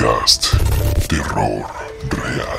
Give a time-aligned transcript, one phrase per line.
[0.00, 1.66] Terror
[2.08, 2.58] Real.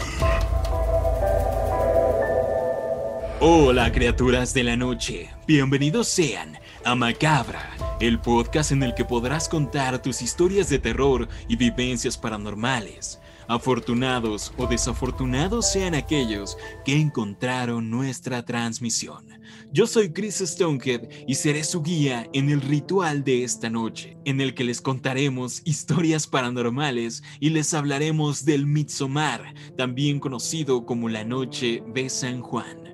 [3.39, 9.49] Hola criaturas de la noche, bienvenidos sean a Macabra, el podcast en el que podrás
[9.49, 13.20] contar tus historias de terror y vivencias paranormales.
[13.48, 19.30] Afortunados o desafortunados sean aquellos que encontraron nuestra transmisión.
[19.73, 24.41] Yo soy Chris Stonehead y seré su guía en el ritual de esta noche, en
[24.41, 31.23] el que les contaremos historias paranormales y les hablaremos del Midsommar, también conocido como la
[31.23, 32.91] Noche de San Juan.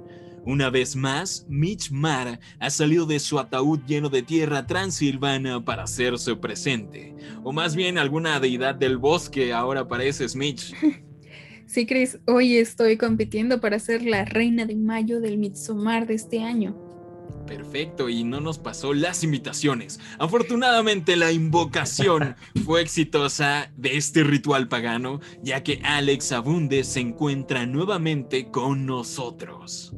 [0.47, 5.83] Una vez más, Mitch Mar ha salido de su ataúd lleno de tierra transilvana para
[5.83, 7.13] hacerse presente.
[7.43, 10.73] O más bien alguna deidad del bosque ahora pareces Mitch.
[11.67, 16.41] Sí, Chris, hoy estoy compitiendo para ser la reina de mayo del Midsommar de este
[16.41, 16.73] año.
[17.45, 19.99] Perfecto, y no nos pasó las invitaciones.
[20.17, 27.65] Afortunadamente la invocación fue exitosa de este ritual pagano, ya que Alex Abunde se encuentra
[27.65, 29.93] nuevamente con nosotros.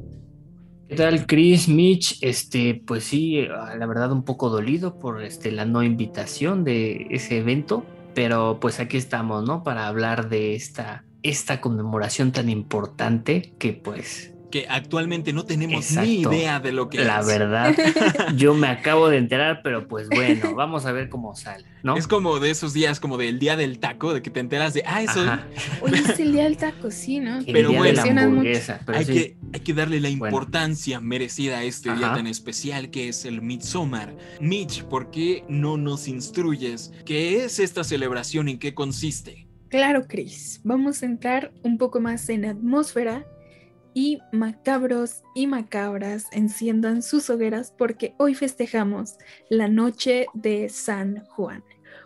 [0.88, 2.18] ¿Qué tal, Chris, Mitch?
[2.20, 7.06] Este, pues sí, ah, la verdad un poco dolido por este, la no invitación de
[7.10, 9.62] ese evento, pero pues aquí estamos, ¿no?
[9.62, 16.22] Para hablar de esta, esta conmemoración tan importante que pues que actualmente no tenemos ni
[16.22, 17.74] idea de lo que La verdad,
[18.36, 21.96] yo me acabo de enterar, pero pues bueno, vamos a ver cómo sale, ¿no?
[21.96, 24.82] Es como de esos días, como del día del taco, de que te enteras de,
[24.86, 25.24] ah, eso.
[25.80, 27.38] Hoy es el día del taco, sí, ¿no?
[27.38, 29.12] El día de la hamburguesa, pero hay, sí.
[29.12, 33.42] que, hay que darle la importancia merecida a este día tan especial que es el
[33.42, 34.14] Midsommar.
[34.40, 39.49] Mitch, ¿por qué no nos instruyes qué es esta celebración y en qué consiste?
[39.70, 40.60] Claro, Chris.
[40.64, 43.24] Vamos a entrar un poco más en atmósfera
[43.94, 49.16] y macabros y macabras enciendan sus hogueras porque hoy festejamos
[49.48, 51.62] la noche de San Juan,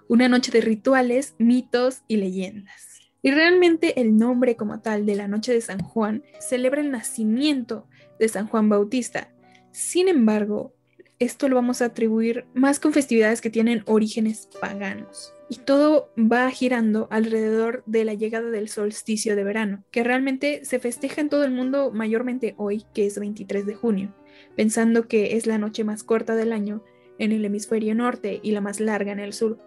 [0.09, 3.01] una noche de rituales, mitos y leyendas.
[3.23, 7.89] Y realmente el nombre como tal de la noche de San Juan celebra el nacimiento
[8.21, 9.33] de San Juan Bautista.
[9.73, 10.75] Sin embargo,
[11.19, 15.34] esto lo vamos a atribuir más con festividades que tienen orígenes paganos.
[15.49, 20.79] Y todo va girando alrededor de la llegada del solsticio de verano, que realmente se
[20.79, 24.15] festeja en todo el mundo mayormente hoy, que es 23 de junio,
[24.57, 26.83] pensando que es la noche más corta del año
[27.19, 29.59] en el hemisferio norte y la más larga en el sur.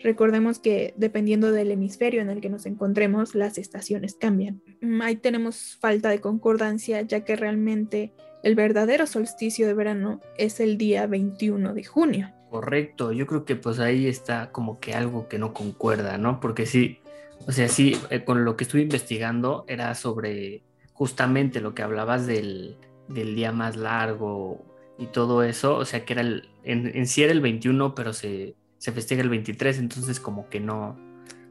[0.00, 4.62] Recordemos que dependiendo del hemisferio en el que nos encontremos, las estaciones cambian.
[4.80, 10.60] Mm, Ahí tenemos falta de concordancia, ya que realmente el verdadero solsticio de verano es
[10.60, 12.32] el día 21 de junio.
[12.50, 16.40] Correcto, yo creo que pues ahí está como que algo que no concuerda, ¿no?
[16.40, 17.00] Porque sí,
[17.46, 20.62] o sea, sí, eh, con lo que estuve investigando era sobre
[20.92, 24.64] justamente lo que hablabas del, del día más largo
[24.98, 28.12] y todo eso, o sea, que era el, en, en sí era el 21, pero
[28.12, 30.96] se, se festeja el 23, entonces como que no,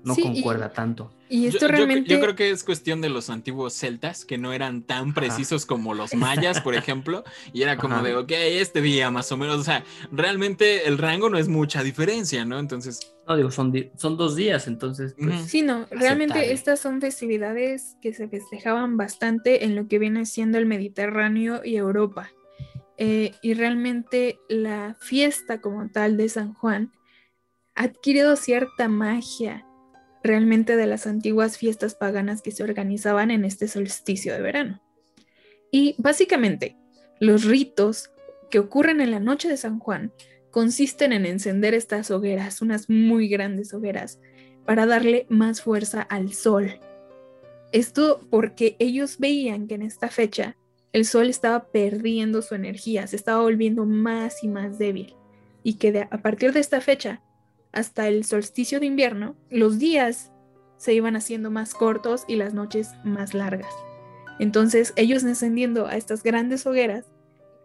[0.06, 1.12] no Sí, y- concuerda tanto.
[1.28, 2.10] Y esto Yo- yo, realmente...
[2.10, 5.94] yo creo que es cuestión de los antiguos celtas, que no eran tan precisos como
[5.96, 8.04] los mayas, por ejemplo, y era como Ajá.
[8.04, 11.82] de, ok, este día más o menos, o sea, realmente el rango no es mucha
[11.84, 12.60] diferencia, ¿no?
[12.60, 15.42] Entonces, No, digo, son, di- son dos días, entonces pues.
[15.50, 16.54] Sí, no, realmente aceptable.
[16.54, 21.76] estas son festividades que se festejaban bastante en lo que viene siendo el Mediterráneo y
[21.78, 22.30] Europa.
[22.98, 26.92] Eh, y realmente la fiesta como tal de San Juan
[27.74, 29.65] ha adquirido cierta magia
[30.26, 34.82] realmente de las antiguas fiestas paganas que se organizaban en este solsticio de verano.
[35.72, 36.78] Y básicamente,
[37.20, 38.12] los ritos
[38.50, 40.12] que ocurren en la noche de San Juan
[40.52, 44.20] consisten en encender estas hogueras, unas muy grandes hogueras,
[44.66, 46.80] para darle más fuerza al sol.
[47.72, 50.56] Esto porque ellos veían que en esta fecha
[50.94, 55.14] el sol estaba perdiendo su energía, se estaba volviendo más y más débil.
[55.62, 57.22] Y que a partir de esta fecha,
[57.76, 60.32] hasta el solsticio de invierno, los días
[60.78, 63.72] se iban haciendo más cortos y las noches más largas.
[64.40, 67.06] Entonces ellos encendiendo a estas grandes hogueras,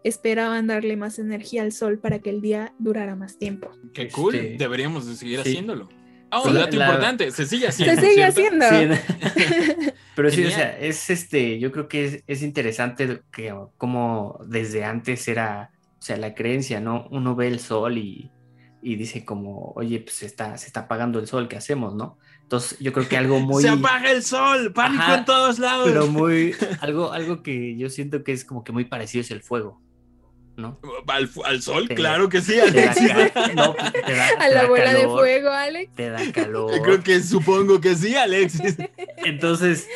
[0.04, 3.70] esperaban darle más energía al sol para que el día durara más tiempo.
[3.92, 5.50] qué cool, Este, deberíamos de seguir sí.
[5.50, 5.88] haciéndolo.
[6.32, 8.00] Oh, Sí, dato la- importante, se sigue haciendo.
[8.00, 8.64] Se sigue ¿cierto?
[8.64, 8.94] haciendo.
[8.96, 14.38] Sí, pero sí, o sea, es este, yo creo que es, es interesante que como
[14.46, 17.08] desde antes era, o sea, la creencia, ¿no?
[17.10, 18.30] Uno ve el sol y,
[18.82, 22.18] y dice como, oye, pues se está, se está apagando el sol, ¿qué hacemos, no?
[22.42, 25.86] Entonces, yo creo que algo muy, Se apaga el sol, pánico Ajá, en todos lados.
[25.88, 29.42] pero muy, algo, algo que yo siento que es como que muy parecido es el
[29.42, 29.80] fuego,
[30.56, 30.78] ¿no?
[31.06, 31.88] ¿Al, al sol?
[31.88, 32.94] Te- claro que sí, Te da,
[33.54, 35.94] no, te da- A te la da bola de calor, fuego, Alex.
[35.94, 36.74] Te da calor.
[36.74, 38.76] Yo creo que supongo que sí, Alexis.
[39.18, 39.86] Entonces,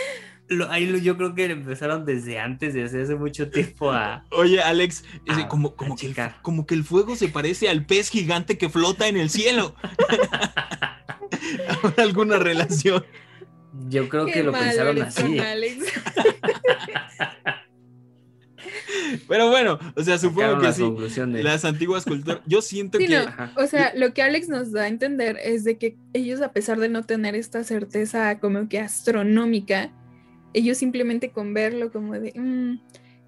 [0.54, 4.24] lo- ahí lo- yo creo que empezaron desde antes, desde hace mucho tiempo a...
[4.30, 6.36] Oye, Alex, ese, como, que el, checar.
[6.42, 9.74] como que el fuego se parece al pez gigante que flota en el cielo.
[11.82, 13.04] ¿Habrá alguna relación?
[13.88, 15.38] Yo creo Qué que lo pensaron así.
[15.38, 15.84] Alex.
[19.28, 20.82] Pero bueno, o sea, supongo que la sí.
[20.82, 22.40] conclusión de- Las antiguas culturas.
[22.46, 23.16] Yo siento Sí, que.
[23.18, 23.24] no,
[23.56, 26.78] o sea, lo que Alex nos da a entender es de que ellos, a pesar
[26.78, 29.90] de no tener esta certeza como que astronómica,
[30.54, 32.80] ellos simplemente con verlo como de, "Mm,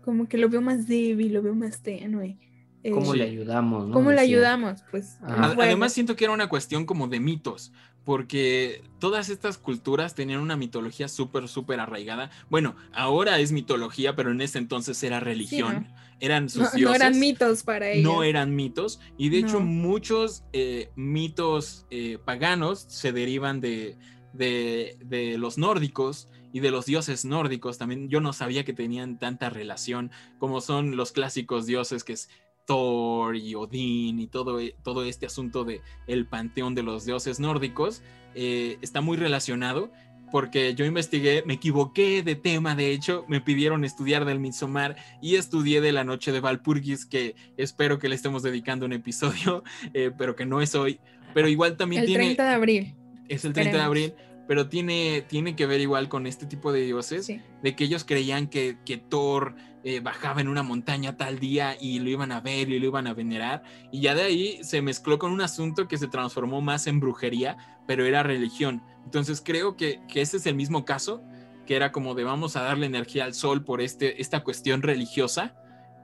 [0.02, 2.38] como que lo veo más débil, lo veo más tenue.
[2.82, 3.88] eh, ¿Cómo le ayudamos?
[3.88, 3.92] no?
[3.94, 4.84] ¿Cómo le ayudamos?
[4.92, 5.60] Pues, fuego.
[5.60, 7.72] Además, siento que era una cuestión como de mitos,
[8.04, 12.30] porque todas estas culturas tenían una mitología súper, súper arraigada.
[12.48, 15.88] Bueno, ahora es mitología, pero en ese entonces era religión.
[16.20, 17.00] Eran sus no, no dioses.
[17.00, 18.04] eran mitos para ellos.
[18.04, 23.98] no eran mitos y de hecho muchos eh, mitos eh, paganos se derivan de,
[24.32, 29.18] de, de los nórdicos y de los dioses nórdicos también yo no sabía que tenían
[29.18, 32.28] tanta relación como son los clásicos dioses que es
[32.66, 37.38] Thor y Odín y todo, e- todo este asunto de el panteón de los dioses
[37.40, 38.02] nórdicos
[38.34, 39.92] eh, está muy relacionado
[40.32, 45.36] porque yo investigué, me equivoqué de tema, de hecho, me pidieron estudiar del Midsommar y
[45.36, 49.62] estudié de la noche de Valpurgis, que espero que le estemos dedicando un episodio,
[49.94, 50.98] eh, pero que no es hoy.
[51.32, 52.94] Pero igual también El tiene, 30 de abril.
[53.28, 53.86] es el 30 de esperemos.
[53.86, 54.14] abril,
[54.48, 57.40] pero tiene, tiene que ver igual con este tipo de dioses, Sí.
[57.62, 59.54] de que ellos creían que, que Thor
[59.84, 63.06] eh, bajaba en una montaña tal día y lo iban a ver y lo iban
[63.06, 63.62] a venerar,
[63.92, 67.56] y ya de ahí se mezcló con un asunto que se transformó más en brujería,
[67.86, 68.82] pero era religión.
[69.04, 71.22] Entonces creo que, que este es el mismo caso,
[71.66, 75.54] que era como de vamos a darle energía al sol por este, esta cuestión religiosa,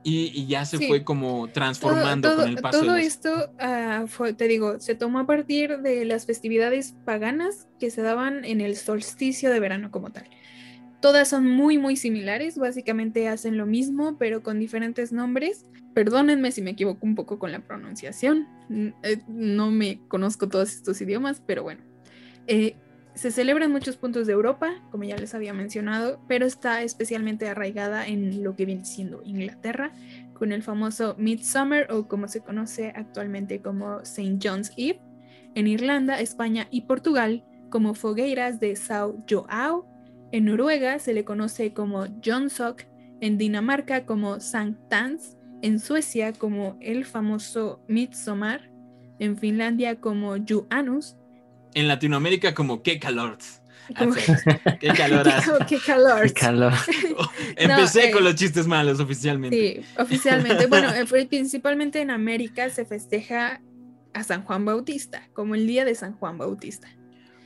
[0.04, 0.86] y, y ya se Sí.
[0.88, 4.80] fue como transformando todo- con el paso todo de los- esto, ah, fue, te digo,
[4.80, 9.60] se tomó a partir de las festividades paganas que se daban en el solsticio de
[9.60, 10.24] verano como tal.
[11.00, 15.66] Todas son muy, muy similares, básicamente hacen lo mismo, pero con diferentes nombres.
[15.94, 18.46] Perdónenme si me equivoco un poco con la pronunciación,
[19.02, 21.82] eh, no me conozco todos estos idiomas, pero bueno.
[22.46, 22.76] Eh,
[23.14, 27.48] se celebra en muchos puntos de Europa, como ya les había mencionado, pero está especialmente
[27.48, 29.92] arraigada en lo que viene siendo Inglaterra,
[30.32, 34.38] con el famoso Midsummer o como se conoce actualmente como St.
[34.42, 35.00] John's Eve,
[35.54, 39.84] en Irlanda, España y Portugal como fogueiras de São João,
[40.32, 42.84] en Noruega se le conoce como Jonsok,
[43.20, 48.70] en Dinamarca como Sankt Hans, en Suecia como el famoso Midsommar,
[49.18, 51.16] en Finlandia como Juanus,
[51.74, 53.38] En Latinoamérica como qué calor.
[53.98, 55.26] como- Qué calor.
[55.66, 56.22] ¡Qué calor!
[56.26, 56.72] Qué calor.
[57.56, 59.82] Empecé eh, con los chistes malos oficialmente.
[59.84, 60.66] Sí, oficialmente.
[60.66, 63.60] Bueno, eh, fue- principalmente en América se festeja
[64.14, 66.88] a San Juan Bautista, como el día de San Juan Bautista.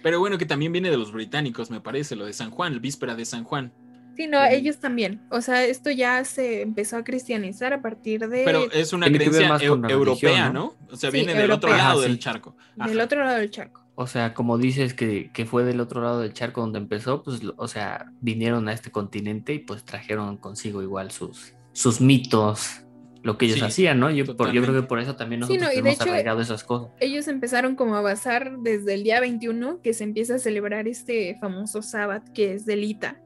[0.03, 2.81] Pero bueno, que también viene de los británicos, me parece, lo de San Juan, el
[2.81, 3.73] víspera de San Juan.
[4.17, 4.49] Sí, no, Ujú.
[4.51, 5.23] ellos también.
[5.31, 9.49] O sea, esto ya se empezó a cristianizar a partir de Pero es una creencia
[9.49, 10.75] la europea, religión, ¿no?
[10.91, 12.57] O sea, Sí, viene del otro lado Ajá, del charco.
[12.77, 13.86] del otro lado del charco.
[13.99, 17.41] O sea, como dices que, que fue del otro lado del charco donde empezó, pues,
[17.57, 22.83] o sea, vinieron a este continente y pues trajeron consigo igual sus, sus mitos,
[23.23, 24.11] lo que ellos Sí, hacían, ¿no?
[24.11, 26.11] Yo, por- yo creo que por eso también Sí, nosotros no, y de tenemos hecho-
[26.11, 26.91] arraigado esas cosas.
[27.01, 31.37] Ellos empezaron como a basar desde el día 21 que se empieza a celebrar este
[31.41, 33.21] famoso sábado que es del Ita,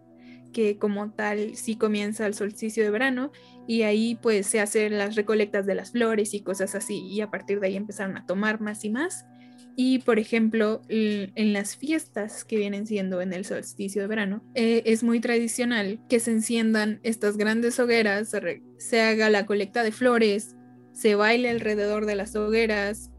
[0.52, 3.32] que como tal sí comienza el solsticio de verano
[3.66, 7.30] y ahí pues se hacen las recolectas de las flores y cosas así y a
[7.30, 9.26] partir de ahí empezaron a tomar más y más.
[9.76, 14.82] Y por ejemplo, en las fiestas que vienen siendo en el solsticio de verano, eh,
[14.84, 18.32] es muy tradicional que se enciendan estas grandes hogueras,
[18.78, 20.56] se haga la colecta de flores,
[20.92, 23.10] se baile alrededor de las hogueras,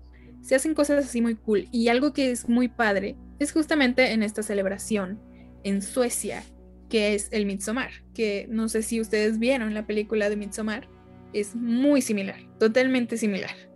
[0.42, 1.68] se hacen cosas así muy cool.
[1.72, 5.20] Y algo que es muy padre es justamente en esta celebración
[5.64, 6.44] en Suecia,
[6.90, 10.90] que es el Midsommar, que no sé si ustedes vieron la película de Midsommar,
[11.34, 13.71] es muy similar, totalmente similar.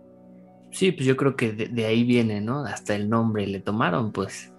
[0.76, 2.66] Sí, pues yo creo que de, de ahí viene, ¿no?
[2.66, 4.52] Hasta el nombre le tomaron, pues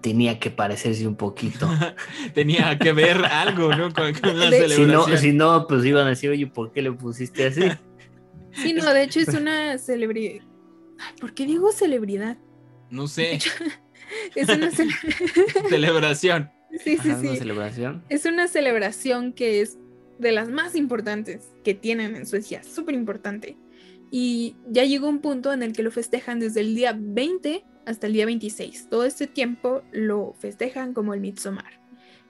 [0.00, 1.68] tenía que parecerse un poquito.
[2.34, 3.92] Tenía que ver algo, ¿no?
[3.92, 5.18] Con, con la De- si, no, celebración.
[5.18, 7.62] si no, pues iban a decir, oye, ¿por qué le pusiste así?
[8.52, 10.42] Sí, no, de hecho es una celebridad.
[11.20, 12.36] ¿Por qué digo celebridad?
[12.90, 13.38] No sé,
[14.36, 14.94] Es una, cele-
[15.68, 16.50] celebración.
[16.84, 17.36] sí, sí, Ajá, una sí.
[17.36, 18.04] celebración.
[18.08, 19.76] Es una celebración que es
[20.18, 23.56] de las más importantes que tienen en Suecia, súper importante.
[24.10, 28.06] Y ya llegó un punto en el que lo festejan desde el día 20 hasta
[28.06, 28.88] el día 26.
[28.90, 31.80] Todo este tiempo lo festejan como el Midsommar.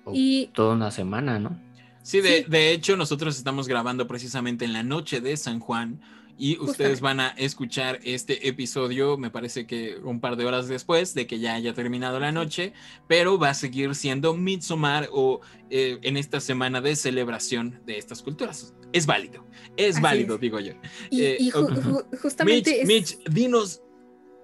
[0.04, 1.60] O Y Toda una semana, ¿no?
[2.02, 2.44] Sí, de, Sí.
[2.48, 6.00] de hecho, nosotros estamos grabando precisamente en la noche de San Juan
[6.38, 7.00] y ustedes Justamente.
[7.02, 11.38] van a escuchar este episodio, me parece que un par de horas después de que
[11.40, 12.72] ya haya terminado la noche,
[13.08, 15.40] pero va a seguir siendo Midsommar o
[15.70, 18.72] eh, en esta semana de celebración de estas culturas.
[18.92, 19.44] Es válido,
[19.76, 20.40] es Así válido, es.
[20.40, 20.72] digo yo.
[21.10, 21.70] Y, Eh, y ju- ok.
[21.84, 23.18] ju- justamente Mitch, es...
[23.18, 23.82] Mitch, dinos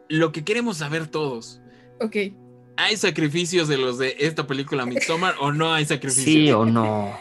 [0.08, 1.60] lo que queremos saber todos.
[2.00, 2.16] Ok,
[2.76, 6.24] ¿Hay sacrificios de los de esta película Midsommar o no hay sacrificios?
[6.26, 7.16] Sí o no.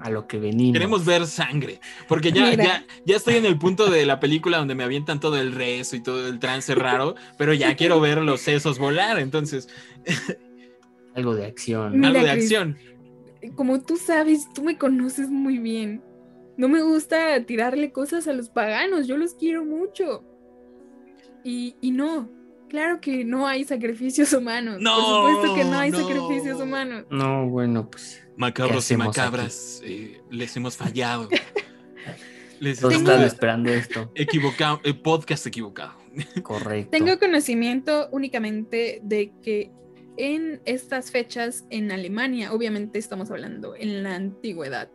[0.00, 0.72] A lo que venimos.
[0.72, 1.80] Queremos ver sangre.
[2.08, 2.64] Porque ya, Mira.
[2.64, 5.94] ya, ya estoy en el punto de la película donde me avientan todo el rezo
[5.96, 9.18] y todo el trance raro, pero ya quiero ver los sesos volar.
[9.18, 9.68] Entonces,
[11.14, 11.92] Algo de acción.
[12.00, 12.42] Mira, algo de Chris.
[12.44, 12.76] acción.
[13.54, 16.02] Como tú sabes, tú me conoces muy bien.
[16.56, 20.24] No me gusta tirarle cosas a los paganos, yo los quiero mucho.
[21.44, 22.30] Y, y no,
[22.68, 24.78] claro que no hay sacrificios humanos.
[24.80, 25.98] No, Por supuesto que no hay no.
[25.98, 27.04] sacrificios humanos.
[27.10, 31.28] No, bueno, pues Macabros y macabras, eh, les hemos fallado.
[32.60, 34.10] Les todos están esperando esto.
[34.14, 35.92] equivocado, el podcast equivocado.
[36.42, 36.90] Correcto.
[36.92, 39.70] Tengo conocimiento únicamente de que
[40.16, 44.88] en estas fechas en Alemania, obviamente estamos hablando en la antigüedad,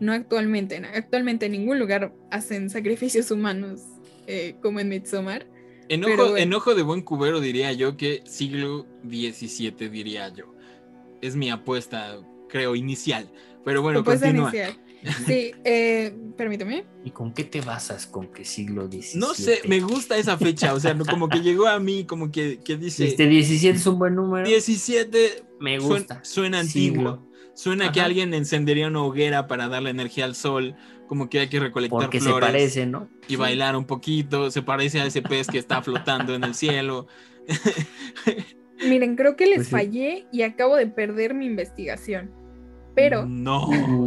[0.00, 3.80] no actualmente, en- actualmente en ningún lugar hacen sacrificios humanos
[4.26, 5.46] eh, como en Midsommar.
[5.88, 6.36] Enojo, bueno.
[6.38, 10.52] enojo de buen cubero diría yo que siglo XVII diría yo.
[11.22, 12.18] Es mi apuesta,
[12.54, 13.28] creo, inicial.
[13.64, 14.50] Pero bueno, Propuesta continúa.
[14.50, 14.78] inicial.
[15.26, 16.84] Sí, eh, permíteme.
[17.04, 19.10] ¿Y con qué te basas con que siglo XVII?
[19.18, 22.30] No sé, me gusta esa fecha, o sea, no, como que llegó a mí, como
[22.30, 24.46] que, que dice Este 17 es un buen número.
[24.46, 26.20] 17, Me gusta.
[26.22, 27.28] suena antiguo.
[27.56, 30.74] Suena que alguien encendería una hoguera para darle energía al sol,
[31.08, 33.08] como que hay que recolectar Porque se flores parece, ¿no?
[33.28, 37.06] y bailar un poquito, se parece a ese pez que está flotando en el cielo.
[38.88, 39.70] Miren, creo que les Pues sí.
[39.72, 42.30] fallé y acabo de perder mi investigación.
[42.94, 43.68] Pero, No.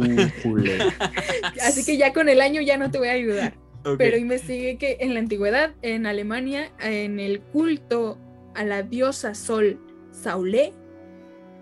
[1.62, 3.54] Así que ya con el año ya no te voy a ayudar.
[3.96, 8.18] Pero investigué que en la antigüedad, en Alemania, en el culto
[8.54, 9.78] a la diosa Sol
[10.10, 10.72] Saulé,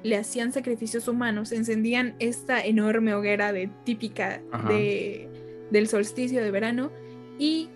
[0.03, 5.29] le hacían sacrificios humanos, encendían esta enorme hoguera de típica de,
[5.71, 6.91] del solsticio de verano
[7.39, 7.69] y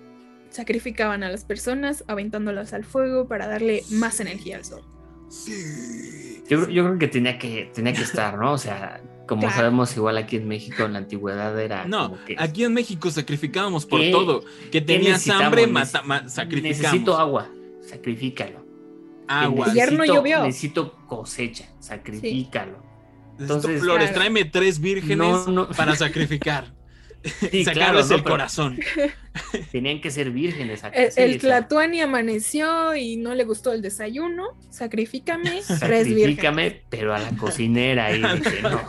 [0.49, 4.83] sacrificaban a las personas aventándolas al fuego para darle más energía al sol.
[5.31, 6.43] Sí.
[6.49, 8.53] Yo, creo- yo creo que tenía que tenía que estar, ¿no?
[8.53, 9.57] O sea, como Claro.
[9.57, 13.11] sabemos, igual aquí en México en la antigüedad era No, como que aquí en México
[13.11, 14.43] sacrificábamos por ¿Qué- todo.
[14.73, 16.81] Que tenías hambre, mata- ma- sacrificamos.
[16.81, 17.49] necesito agua,
[17.81, 18.61] sacrifícalo.
[19.29, 19.67] agua.
[19.71, 20.43] Ayer no Necesito- llovió.
[20.43, 22.73] Necesito cosecha, sacrifícalo.
[23.39, 24.15] Necesito entonces- flores, Claro.
[24.19, 25.69] tráeme tres vírgenes No, no.
[25.69, 26.75] para sacrificar.
[27.23, 28.15] Sí, Sacarles claro, ¿no?
[28.15, 28.79] el corazón.
[29.73, 30.85] Tenían que ser vírgenes.
[30.85, 35.63] acá, El, sí, el Tlatuani amaneció y no le gustó el desayuno, sacrifícame.
[35.63, 38.81] Sacrifícame, pero a la cocinera y dije, no.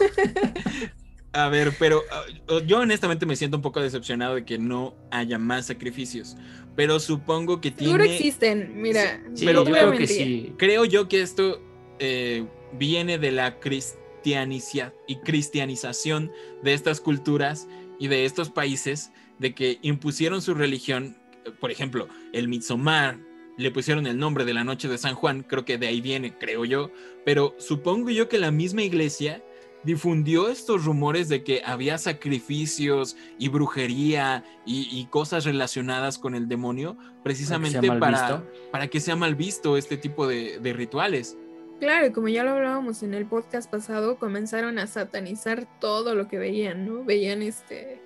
[1.34, 2.04] A ver, pero
[2.50, 6.36] uh, yo honestamente me siento un poco decepcionado de que no haya más sacrificios.
[6.76, 8.16] Pero supongo que Seguro tiene.
[8.18, 9.22] existen, mira.
[9.34, 10.54] Sí, Pero yo creo que sí.
[10.58, 11.62] Creo yo que esto
[12.00, 16.32] eh, viene de la cristianicia y cristianización
[16.64, 17.68] de estas culturas
[18.02, 21.16] y de estos países, de que impusieron su religión.
[21.60, 23.20] Por ejemplo, el Midsommar
[23.58, 26.36] le pusieron el nombre de la noche de San Juan, creo que de ahí viene,
[26.36, 26.90] creo yo.
[27.26, 29.44] Pero supongo yo que la misma iglesia
[29.84, 36.48] difundió estos rumores de que había sacrificios y brujería y, y cosas relacionadas con el
[36.48, 41.38] demonio, precisamente para, para que sea mal visto este tipo de, de rituales.
[41.82, 46.28] Claro, y como ya lo hablábamos en el podcast pasado, comenzaron a satanizar todo lo
[46.30, 47.04] que veían, ¿no?
[47.04, 48.00] Veían este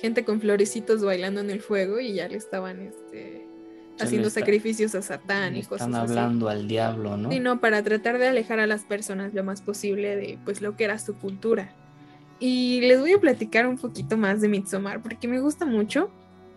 [0.00, 3.44] gente con florecitos bailando en el fuego y ya le estaban este
[3.98, 6.10] haciendo está- sacrificios a Satán y cosas Están así.
[6.12, 7.30] hablando al diablo, ¿no?
[7.32, 10.76] Sí, no, para tratar de alejar a las personas lo más posible de pues lo
[10.76, 11.72] que era su cultura.
[12.38, 16.10] Y les voy a platicar un poquito más de Midsommar porque me gusta mucho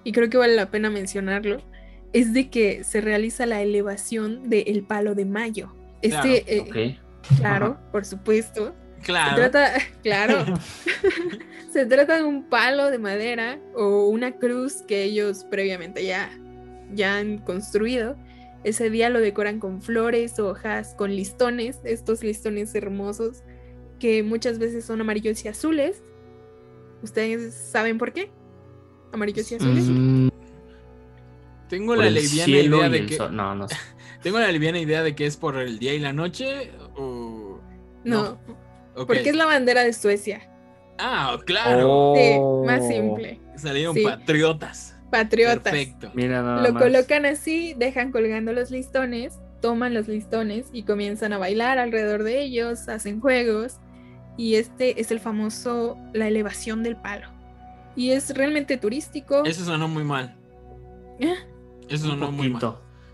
[0.03, 1.61] y creo que vale la pena mencionarlo.
[2.13, 5.73] Es de que se realiza la elevación del palo de mayo.
[6.01, 7.37] Este, eh, Ok.
[7.37, 8.75] claro, por supuesto.
[8.97, 9.35] Se Claro.
[9.35, 10.45] trata, claro,
[11.71, 16.29] se trata de un palo de madera o una cruz que ellos previamente ya,
[16.93, 18.17] ya han construido.
[18.65, 23.41] Ese día lo decoran con flores, hojas, con listones, estos listones hermosos
[23.99, 26.03] que muchas veces son amarillos y azules.
[27.01, 28.29] ¿Ustedes saben por qué?
[29.13, 29.85] Amarillos y azules.
[29.89, 30.27] Mm,
[31.69, 33.17] Tengo por la liviana idea de que.
[33.31, 33.75] No, no sé.
[34.21, 37.59] tengo la liviana idea de que es por el día y la noche o
[38.03, 38.37] No,
[38.95, 40.41] porque es la bandera de Suecia.
[40.97, 42.13] Ah, claro.
[42.15, 42.63] Sí, Oh.
[42.65, 43.39] más simple.
[43.55, 44.03] Salieron sí.
[44.03, 44.95] patriotas.
[45.09, 45.63] Patriotas.
[45.63, 46.11] Perfecto.
[46.13, 46.83] Mira nada Lo más.
[46.83, 52.41] colocan así, dejan colgando los listones, toman los listones y comienzan a bailar alrededor de
[52.41, 53.77] ellos, hacen juegos.
[54.37, 57.27] Y este es el famoso la elevación del palo.
[57.95, 59.43] Y es realmente turístico.
[59.45, 60.35] Eso sonó muy mal.
[61.21, 61.33] Ah,
[61.89, 62.61] Eso Un sonó muy mal.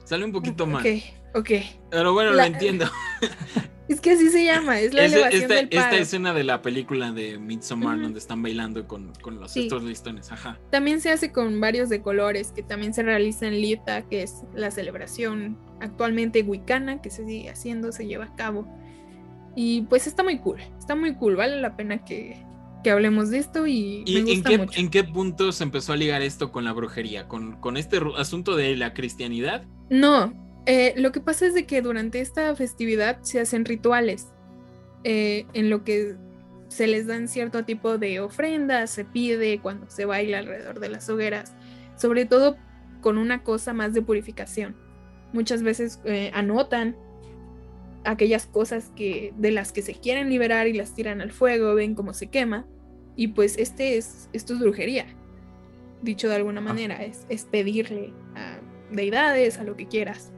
[0.05, 0.81] Sale un poquito mal.
[0.81, 1.49] Ok, ok.
[1.91, 2.85] Pero bueno, La- lo entiendo.
[3.87, 6.01] Es que así se llama, es la Ese- elevación esta, del esta palo.
[6.01, 8.03] escena de la película de Midsommar Ujú.
[8.05, 9.65] donde están bailando con, con los, Sí.
[9.65, 10.31] estos listones.
[10.31, 10.57] Ajá.
[10.71, 14.41] También se hace con varios de colores, que también se realiza en Lita, que es
[14.55, 18.67] la celebración actualmente wicana que se sigue haciendo, se lleva a cabo.
[19.55, 22.43] Y pues está muy cool, está muy cool, vale la pena que,
[22.85, 24.79] que hablemos de esto y, ¿Y me en gusta qué, mucho.
[24.79, 27.27] en qué punto se empezó a ligar esto con la brujería?
[27.27, 29.63] ¿Con, con este asunto de la cristianidad?
[29.89, 30.31] No,
[30.67, 34.27] eh, lo que pasa es de que durante esta festividad se hacen rituales
[35.03, 36.15] eh, en lo que
[36.67, 41.09] se les dan cierto tipo de ofrendas, se pide cuando se baila alrededor de las
[41.09, 41.55] hogueras,
[41.97, 42.55] sobre todo
[43.01, 44.75] con una cosa más de purificación.
[45.33, 46.95] Muchas veces eh, anotan
[48.03, 51.95] aquellas cosas que de las que se quieren liberar y las tiran al fuego, ven
[51.95, 52.67] cómo se quema
[53.15, 55.05] y pues este es esto es brujería.
[56.01, 58.59] Dicho de alguna manera, es, es pedirle a
[58.91, 60.31] deidades, a lo que quieras.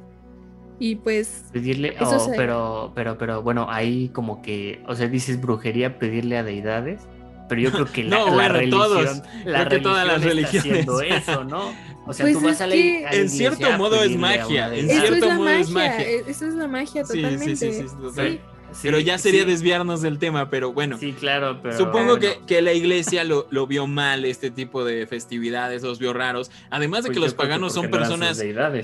[0.80, 5.08] Y pues Pedirle, Eso oh, se- pero, pero, pero bueno, ahí como que, o sea,
[5.08, 7.02] dices brujería, pedirle a deidades,
[7.50, 9.22] pero yo creo que la, No, la bueno, religión, todos.
[9.46, 11.18] la Creo que todas las religión está religiones.
[11.18, 11.74] haciendo eso, ¿no?
[12.06, 14.74] O sea, Pues tú vas a la, que- a la En cierto modo es magia,
[14.74, 17.56] en cierto modo es magia, e- eso es la magia Sí, sí, totalmente.
[17.56, 18.30] sí, sí, total.
[18.32, 18.40] Sí.
[18.74, 20.98] Sí, Pero ya sería sí, desviarnos del tema, pero bueno.
[20.98, 25.08] Sí, claro, pero Supongo que, que la iglesia lo, lo vio mal, este tipo de
[25.08, 26.52] festividades, los vio raros.
[26.70, 28.42] Además de pues que yo los paganos son personas.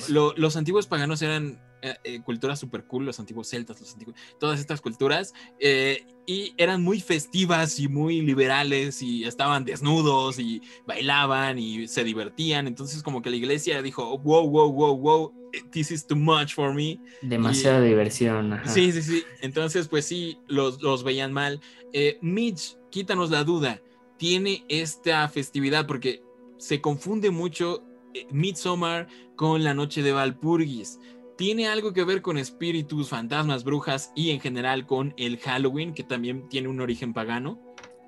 [0.10, 4.16] Lo- los antiguos paganos eran eh, eh, culturas super cool, los antiguos celtas, los antiguos,
[4.40, 10.62] todas estas culturas, eh, y eran muy festivas y muy liberales y estaban desnudos y
[10.88, 12.68] bailaban y se divertían.
[12.68, 15.34] Entonces como que la iglesia dijo, wow, wow, wow, wow,
[15.72, 16.98] this is too much for me.
[17.22, 18.54] Demasiada diversión.
[18.54, 18.70] ajá.
[18.70, 19.24] Sí, sí, sí.
[19.42, 21.60] Entonces pues sí, los, los veían mal.
[21.92, 23.82] Eh, Mitch, quítanos la duda,
[24.18, 26.24] tiene esta festividad porque
[26.58, 31.00] se confunde mucho eh, Midsommar con la noche de Valpurgis.
[31.38, 36.04] ¿Tiene algo que ver con espíritus, fantasmas, brujas y en general con el Halloween, que
[36.04, 37.60] también tiene un origen pagano?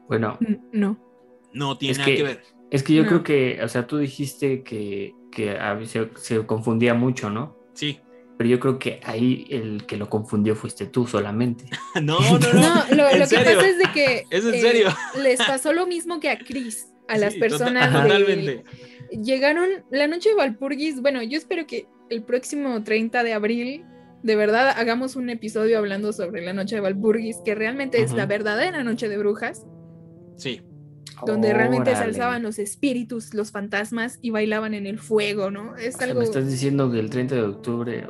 [0.08, 1.00] Bueno, N- No.
[1.54, 2.44] No tiene Es nada que- que ver.
[2.70, 3.08] es que yo No.
[3.10, 7.58] creo que, o sea, tú dijiste que, que a veces se, se confundía mucho, ¿no?
[7.74, 8.00] Sí.
[8.38, 11.66] Pero yo creo que ahí el que lo confundió fuiste tú solamente.
[12.04, 12.54] No, no, no.
[12.54, 13.56] No, lo, ¿En lo que serio?
[13.56, 14.90] pasa es de que eh, ¿Es en serio?
[15.24, 18.64] les pasó lo mismo que a Chris, a las Sí, personas de- Totalmente.
[19.24, 21.02] llegaron la noche de Valpurgis.
[21.02, 23.86] Bueno, yo espero que el próximo 30 de abril
[24.24, 28.26] de verdad hagamos un episodio hablando sobre la noche de Valpurgis, que realmente es la
[28.26, 29.66] verdadera noche de brujas,
[30.36, 30.62] Sí.
[31.28, 35.76] donde realmente se alzaban los espíritus, los fantasmas y bailaban en el fuego, ¿no?
[35.76, 36.20] Es O sea, algo.
[36.22, 38.04] me estás diciendo que el 30 de octubre.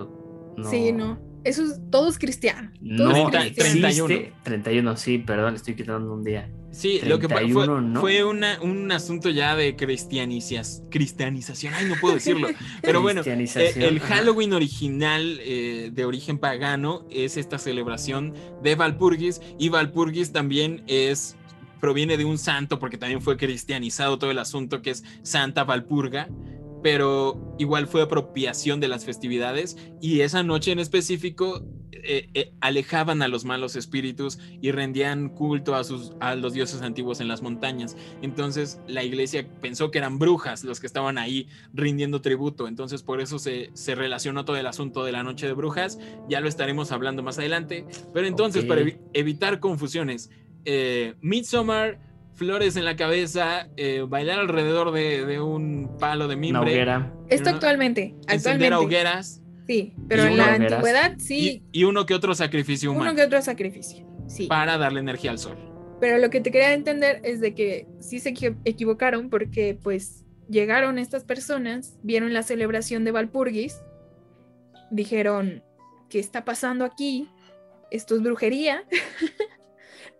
[0.58, 0.70] No.
[0.70, 1.20] Sí, no.
[1.46, 2.72] Eso es todo es cristiano.
[2.98, 3.62] Todo No, es Treinta- cristiano.
[3.66, 4.14] treinta- 31.
[4.14, 6.50] existe- 31, sí, perdón, le estoy quitando un día.
[6.72, 8.02] Sí, lo que pa- 31, fue, ¿no?
[8.02, 11.74] fue una, un asunto ya de cristianicias, cristianización.
[11.74, 12.50] Ay, no puedo decirlo.
[12.82, 14.00] Pero bueno, eh, el.
[14.02, 21.38] Halloween original eh, de origen pagano es esta celebración de Valpurgis y Valpurgis también es
[21.80, 26.28] proviene de un santo porque también fue cristianizado todo el asunto que es Santa Valpurga,
[26.86, 33.24] pero igual fue apropiación de las festividades y esa noche en específico eh, eh, alejaban
[33.24, 37.42] a los malos espíritus y rendían culto a, sus, a los dioses antiguos en las
[37.42, 37.98] montañas.
[38.22, 42.68] Entonces la iglesia pensó que eran brujas los que estaban ahí rindiendo tributo.
[42.68, 45.98] Entonces por eso se, se relacionó todo el asunto de la noche de brujas.
[46.30, 47.88] Ya lo estaremos hablando más adelante.
[48.14, 50.30] Pero entonces para evi- evitar confusiones,
[50.66, 52.05] eh, Midsommar,
[52.36, 57.14] flores en la cabeza, eh, bailar alrededor de, de un palo de Una mimbre, hoguera.
[57.30, 58.02] Esto Una- actualmente.
[58.28, 58.36] encender
[58.74, 58.76] Actualmente.
[58.76, 60.72] hogueras Sí, pero en uno- la hogueras.
[60.74, 61.64] antigüedad sí.
[61.72, 64.06] y, y uno que otro sacrificio humano Uno que otro sacrificio.
[64.28, 64.48] Sí.
[64.48, 65.58] para darle energía al sol.
[66.02, 70.24] Pero lo que te quería entender es de que sí se equi- equivocaron porque pues
[70.50, 73.82] llegaron estas personas, vieron la celebración de Valpurgis,
[74.92, 75.64] dijeron,
[76.10, 77.30] ¿qué está pasando aquí?
[77.92, 78.84] Esto es brujería,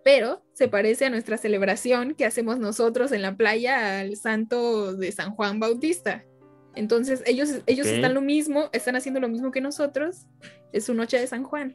[0.06, 5.12] pero se parece a nuestra celebración que hacemos nosotros en la playa al santo de
[5.12, 6.24] San Juan Bautista.
[6.76, 10.28] Entonces ellos, ellos están lo mismo, están haciendo lo mismo que nosotros,
[10.72, 11.74] es su noche de San Juan.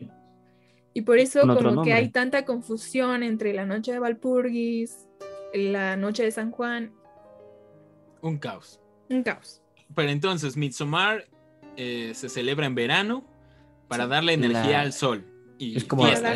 [0.94, 1.92] Y por eso como que nombre.
[1.94, 5.08] hay tanta confusión entre la noche de Valpurgis,
[5.52, 6.92] la noche de San Juan,
[8.22, 8.80] Un caos.
[9.08, 9.60] un caos.
[9.96, 11.24] Pero entonces, Midsommar
[11.76, 13.24] eh, se celebra en verano
[13.88, 14.10] para Sí.
[14.10, 15.24] darle energía La- al sol.
[15.60, 16.34] Y Es como la,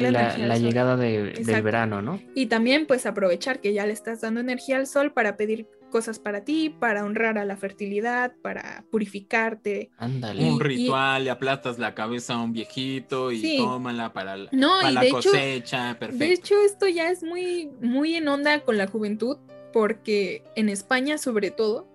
[0.59, 2.21] llegada de- del verano, ¿no?
[2.35, 6.19] Y también pues aprovechar que ya le estás dando energía al sol para pedir cosas
[6.19, 9.91] para ti, para honrar a la fertilidad, para purificarte.
[9.97, 10.45] Ándale.
[10.45, 13.57] un y- ritual, le aplastas la cabeza a un viejito y Sí.
[13.59, 15.97] tómala para, la- No, para y la de hecho, cosecha.
[15.99, 16.25] Perfecto.
[16.25, 19.39] de hecho esto ya es muy, muy en onda con la juventud,
[19.73, 21.89] porque en España sobre todo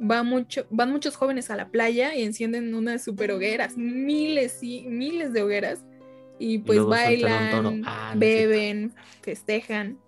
[0.00, 4.82] va mucho, van muchos jóvenes a la playa y encienden unas super hogueras, miles y
[4.82, 5.84] miles de hogueras,
[6.38, 6.90] y pues toro.
[6.90, 8.92] bailan, Ah, no beben,
[9.22, 9.98] festejan.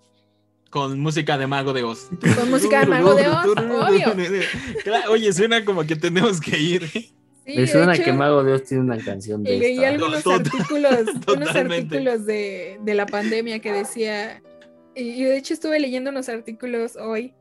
[0.70, 2.08] Con música de Mago de Oz.
[2.36, 4.14] Con música de Mago de Oz, obvio.
[4.84, 6.86] Claro, Oye, suena como que tenemos que ir.
[6.88, 7.12] Sí,
[7.46, 9.88] Me suena hecho, que Mago Dios tiene una canción de leí esta.
[9.88, 10.98] algunos Total- artículos,
[11.36, 14.42] unos artículos de, de la pandemia que decía,
[14.96, 17.32] y y de hecho estuve leyendo unos artículos hoy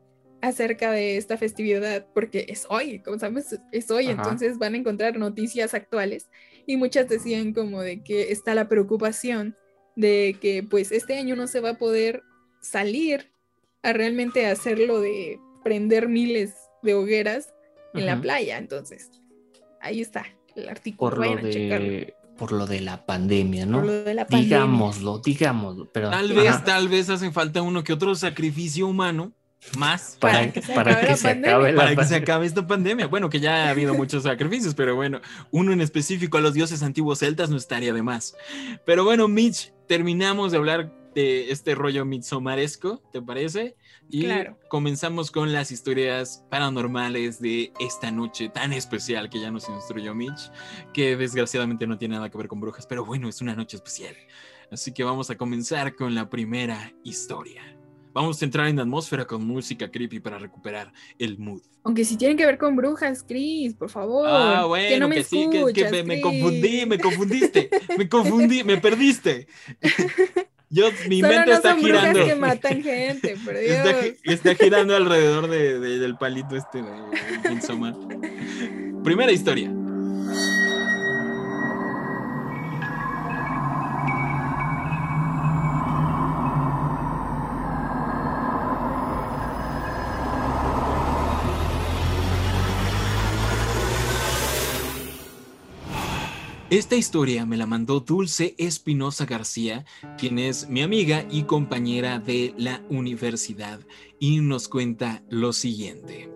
[0.42, 4.12] acerca de esta festividad, porque es hoy, como sabes, es hoy, Ajá.
[4.22, 6.30] entonces van a encontrar noticias actuales
[6.66, 9.56] y muchas decían como de que está la preocupación
[9.94, 12.22] de que pues este año no se va a poder
[12.60, 13.30] salir
[13.82, 17.54] a realmente hacerlo de prender miles de hogueras
[17.94, 19.10] en la playa, entonces
[19.80, 21.88] ahí está el artículo, Por lo checarlo.
[21.88, 23.78] de por lo de la pandemia, ¿no?
[23.78, 24.56] Por lo de la pandemia.
[24.58, 29.32] Digámoslo, digámoslo, pero Tal ajá, vez, tal vez hace falta uno que otro sacrificio humano
[29.78, 31.50] más para, para que se para acabe que la se pandemia.
[31.50, 33.06] acabe la para que se acabe esta pandemia.
[33.06, 36.82] Bueno, que ya ha habido muchos sacrificios, pero bueno, uno en específico a los dioses
[36.82, 38.36] antiguos celtas no estaría de más.
[38.84, 43.74] Pero bueno, Mitch, terminamos de hablar de este rollo mitsomaresco, ¿te parece?
[44.10, 44.58] Y Claro.
[44.68, 50.50] comenzamos con las historias paranormales de esta noche tan especial que ya nos instruyó Mitch,
[50.92, 54.14] que desgraciadamente no tiene nada que ver con brujas, pero bueno, es una noche especial.
[54.70, 57.75] Así que vamos a comenzar con la primera historia.
[58.16, 61.60] Vamos a entrar en atmósfera con música creepy para recuperar el mood.
[61.84, 64.26] Aunque si tienen que ver con brujas, Chris, por favor.
[64.26, 68.64] Ah, que bueno, no me que sí, que, que me, confundí, me confundiste, me confundí,
[68.64, 69.48] me perdiste.
[70.70, 72.24] Yo, mi Solo mente no está son girando.
[72.24, 73.70] que matan gente, por Dios.
[73.86, 78.96] Está, gi- está girando alrededor de- de- del palito este de, de.
[79.04, 79.70] Primera historia.
[96.76, 99.86] Esta historia me la mandó Dulce Espinosa García,
[100.18, 103.80] quien es mi amiga y compañera de la universidad,
[104.20, 106.30] y nos cuenta lo siguiente.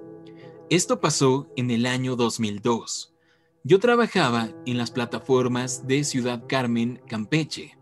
[0.70, 3.12] Esto pasó en el año 2002.
[3.64, 7.76] Yo trabajaba en las plataformas de Ciudad Carmen, Campeche.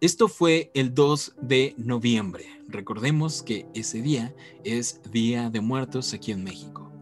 [0.00, 2.62] Esto fue el 2 de noviembre.
[2.68, 6.92] Recordemos que ese día es Día de Muertos aquí en México.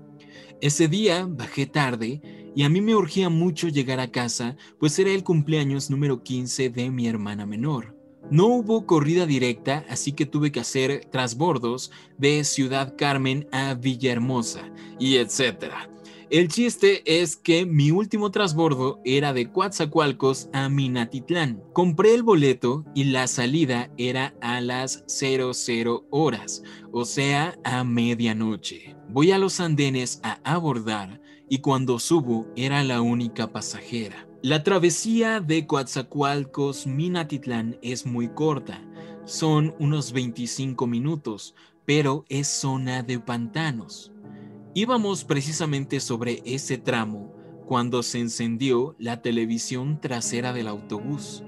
[0.62, 2.22] Ese día bajé tarde
[2.56, 6.70] y a mí me urgía mucho llegar a casa, pues era el cumpleaños número 15
[6.70, 7.94] de mi hermana menor.
[8.30, 14.72] No hubo corrida directa, así que tuve que hacer trasbordos de Ciudad Carmen a Villahermosa
[14.98, 15.90] y etcétera.
[16.30, 21.62] El chiste es que mi último trasbordo era de Coatzacoalcos a Minatitlán.
[21.74, 28.96] Compré el boleto y la salida era a las 00 horas, o sea, a medianoche.
[29.10, 34.28] Voy a los andenes a abordar y cuando subo era la única pasajera.
[34.42, 38.80] La travesía de Coatzacoalcos Minatitlán es muy corta,
[39.24, 41.54] son unos 25 minutos,
[41.84, 44.12] pero es zona de pantanos.
[44.74, 47.34] Íbamos precisamente sobre ese tramo
[47.66, 51.42] cuando se encendió la televisión trasera del autobús,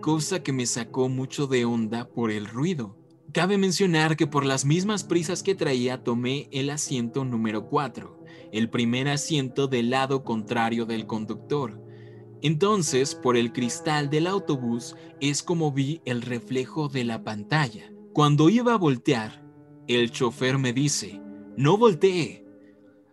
[0.00, 2.96] cosa que me sacó mucho de onda por el ruido.
[3.32, 8.17] Cabe mencionar que por las mismas prisas que traía tomé el asiento número 4,
[8.52, 11.80] el primer asiento del lado contrario del conductor.
[12.40, 17.92] Entonces, por el cristal del autobús es como vi el reflejo de la pantalla.
[18.12, 19.42] Cuando iba a voltear,
[19.88, 21.20] el chofer me dice,
[21.56, 22.44] no voltee.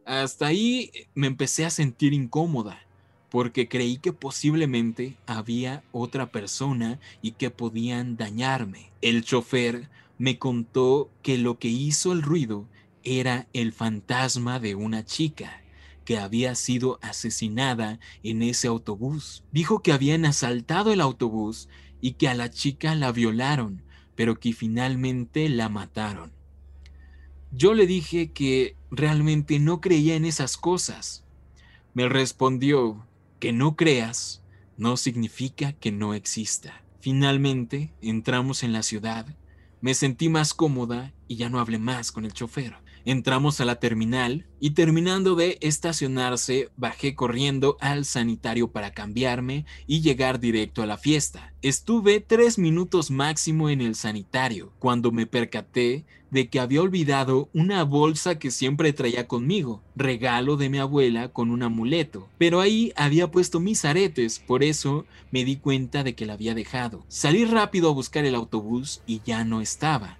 [0.06, 2.86] Hasta ahí me empecé a sentir incómoda,
[3.30, 8.92] porque creí que posiblemente había otra persona y que podían dañarme.
[9.02, 12.68] El chofer me contó que lo que hizo el ruido
[13.06, 15.62] era el fantasma de una chica
[16.04, 19.44] que había sido asesinada en ese autobús.
[19.52, 21.70] Dijo que habían asaltado el autobús
[22.02, 23.84] y que a la chica la violaron,
[24.16, 26.34] pero que finalmente la mataron.
[27.52, 31.24] Yo le dije que realmente no creía en esas cosas.
[31.94, 33.08] Me respondió
[33.40, 34.42] que no creas
[34.78, 36.84] no significa que no exista.
[37.00, 39.26] Finalmente entramos en la ciudad,
[39.82, 42.76] me sentí más cómoda y ya no hablé más con el chofer.
[43.06, 50.02] Entramos a la terminal y terminando de estacionarse bajé corriendo al sanitario para cambiarme y
[50.02, 51.54] llegar directo a la fiesta.
[51.62, 57.84] Estuve tres minutos máximo en el sanitario cuando me percaté de que había olvidado una
[57.84, 63.30] bolsa que siempre traía conmigo, regalo de mi abuela con un amuleto, pero ahí había
[63.30, 67.06] puesto mis aretes, por eso me di cuenta de que la había dejado.
[67.08, 70.18] Salí rápido a buscar el autobús y ya no estaba.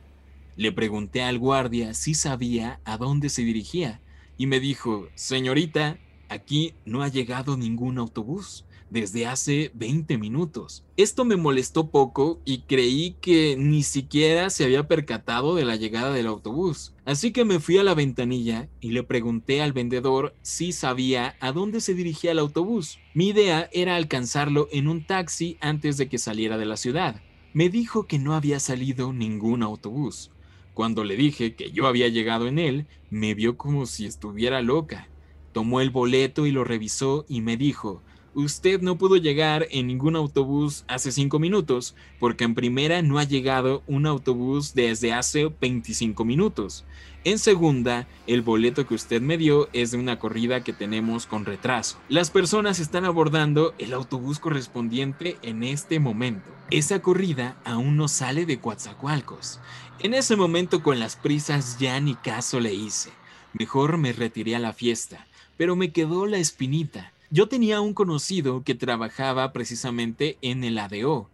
[0.58, 4.02] Le pregunté al guardia si sabía a dónde se dirigía
[4.38, 8.66] y me dijo, señorita, aquí no ha llegado ningún autobús.
[8.92, 10.86] desde hace 20 minutos.
[10.96, 16.14] Esto me molestó poco y creí que ni siquiera se había percatado de la llegada
[16.14, 16.94] del autobús.
[17.04, 21.52] Así que me fui a la ventanilla y le pregunté al vendedor si sabía a
[21.52, 23.00] dónde se dirigía el autobús.
[23.16, 27.22] Mi idea era alcanzarlo en un taxi antes de que saliera de la ciudad.
[27.54, 30.32] Me dijo que no había salido ningún autobús.
[30.76, 35.10] Cuando le dije que yo había llegado en él, me vio como si estuviera loca.
[35.54, 38.04] Tomó el boleto y lo revisó y me dijo,
[38.36, 43.24] usted no pudo llegar en ningún autobús hace cinco minutos, porque en primera no ha
[43.24, 46.86] llegado un autobús desde hace 25 minutos.
[47.24, 51.46] En segunda, el boleto que usted me dio es de una corrida que tenemos con
[51.46, 51.98] retraso.
[52.10, 56.52] Las personas están abordando el autobús correspondiente en este momento.
[56.70, 59.60] Esa corrida aún no sale de Coatzacoalcos.
[60.00, 63.12] En ese momento con las prisas ya ni caso le hice.
[63.54, 65.26] Mejor me retiré a la fiesta,
[65.58, 71.30] pero me quedó la espinita yo tenía un conocido que trabajaba precisamente en el ADO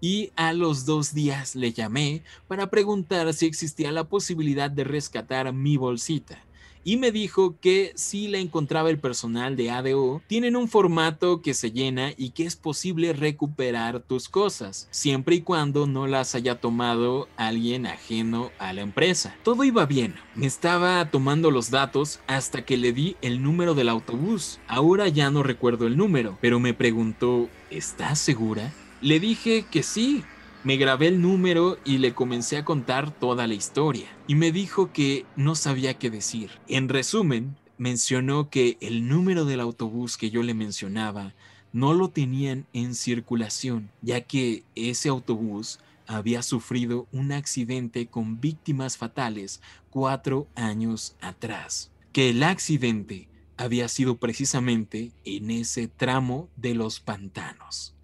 [0.00, 5.52] y a los dos días le llamé para preguntar si existía la posibilidad de rescatar
[5.52, 6.40] mi bolsita
[6.84, 11.54] y me dijo que si la encontraba el personal de ADO, tienen un formato que
[11.54, 16.60] se llena y que es posible recuperar tus cosas, siempre y cuando no las haya
[16.60, 19.36] tomado alguien ajeno a la empresa.
[19.42, 23.88] Todo iba bien, me estaba tomando los datos hasta que le di el número del
[23.88, 24.58] autobús.
[24.66, 28.72] Ahora ya no recuerdo el número, pero me preguntó, ¿estás segura?
[29.00, 30.24] Le dije que sí,
[30.62, 34.08] me grabé el número y le comencé a contar toda la historia.
[34.26, 36.50] Y me dijo que no sabía qué decir.
[36.68, 41.34] En resumen, mencionó que el número del autobús que yo le mencionaba
[41.72, 48.98] no lo tenían en circulación, ya que ese autobús había sufrido un accidente con víctimas
[48.98, 51.90] fatales cuatro años atrás.
[52.12, 57.94] Que el accidente había sido precisamente en ese tramo de los pantanos.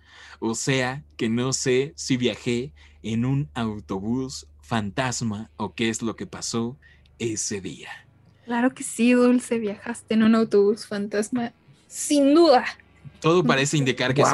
[0.40, 2.72] O sea que no sé si viajé
[3.03, 6.77] en un autobús fantasma o qué es lo que pasó
[7.18, 7.88] ese día.
[8.44, 11.53] Claro que sí, Dulce, viajaste en un autobús fantasma,
[11.88, 12.64] sin duda.
[13.20, 14.31] Todo parece indicar que sí.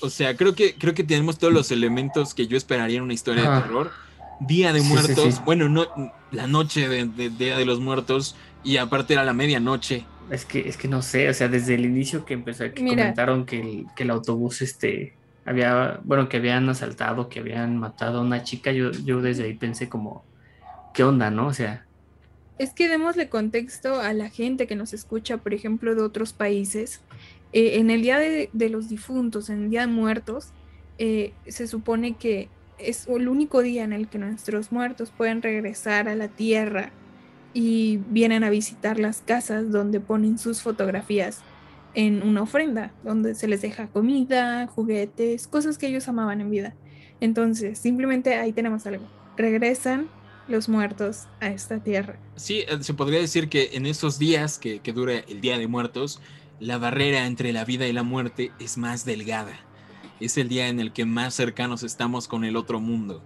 [0.00, 3.14] O sea, creo que, creo que tenemos todos los elementos que yo esperaría en una
[3.14, 3.92] historia de terror.
[4.40, 5.86] Día de muertos, bueno, no,
[6.32, 10.04] la noche de, Día de los Muertos y aparte era la medianoche.
[10.30, 13.46] Es que, es que no sé, o sea, desde el inicio que empezó, que comentaron
[13.46, 18.22] que el, que el autobús este, había, bueno, que habían asaltado, que habían matado a
[18.22, 20.24] una chica, yo, yo desde ahí pensé como,
[20.92, 21.48] ¿qué onda, no?
[21.48, 21.84] O sea...
[22.58, 27.00] Es que démosle contexto a la gente que nos escucha, por ejemplo, de otros países.
[27.52, 30.50] Eh, en el Día de, los Difuntos, en el Día de Muertos,
[30.98, 36.08] eh, se supone que es el único día en el que nuestros muertos pueden regresar
[36.08, 36.90] a la tierra
[37.52, 41.42] y vienen a visitar las casas donde ponen sus fotografías
[41.94, 46.74] en una ofrenda, donde se les deja comida, juguetes, cosas que ellos amaban en vida.
[47.20, 49.06] Entonces, simplemente ahí tenemos algo.
[49.36, 50.08] Regresan
[50.48, 52.18] los muertos a esta tierra.
[52.36, 55.66] Sí, eh, se podría decir que en esos días que, que dura el Día de
[55.66, 56.20] Muertos,
[56.60, 59.58] la barrera entre la vida y la muerte es más delgada.
[60.20, 63.22] Es el día en el que más cercanos estamos con el otro mundo.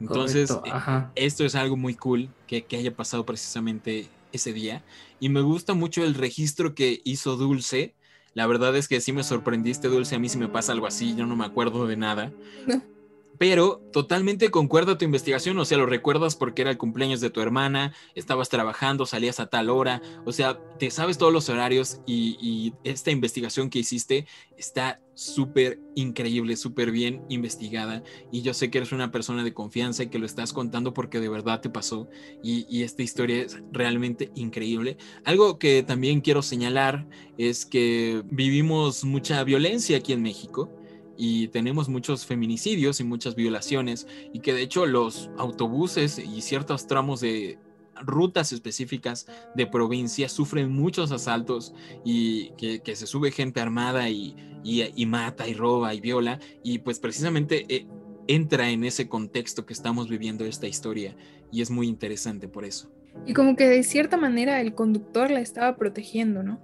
[0.00, 0.72] Entonces, eh,
[1.14, 4.82] esto es algo muy cool que, que haya pasado precisamente ese día.
[5.20, 7.94] Y me gusta mucho el registro que hizo Dulce
[8.34, 10.14] la verdad es que sí me sorprendiste, Dulce.
[10.16, 12.32] A mí si me pasa algo así, yo no me acuerdo de nada.
[13.38, 17.40] Pero totalmente concuerda tu investigación, o sea, lo recuerdas porque era el cumpleaños de tu
[17.40, 22.72] hermana, estabas trabajando, salías a tal hora, o sea, te sabes todos los horarios y,
[22.84, 28.92] esta investigación que hiciste está súper increíble, súper bien investigada y yo sé que eres
[28.92, 32.08] una persona de confianza y que lo estás contando porque de verdad te pasó
[32.42, 34.96] y, y esta historia es realmente increíble.
[35.24, 37.06] Algo que también quiero señalar
[37.38, 40.70] es que vivimos mucha violencia aquí en México
[41.24, 46.88] y tenemos muchos feminicidios y muchas violaciones y que de hecho los autobuses y ciertos
[46.88, 47.60] tramos de
[48.00, 55.06] rutas específicas de provincia sufren muchos asaltos y que, se sube gente armada y, y,
[55.06, 57.86] mata y roba y viola y pues precisamente eh,
[58.26, 61.14] entra en ese contexto que estamos viviendo esta historia
[61.52, 62.90] y es muy interesante por eso.
[63.26, 66.60] Y como que de cierta manera el conductor la estaba protegiendo, ¿no?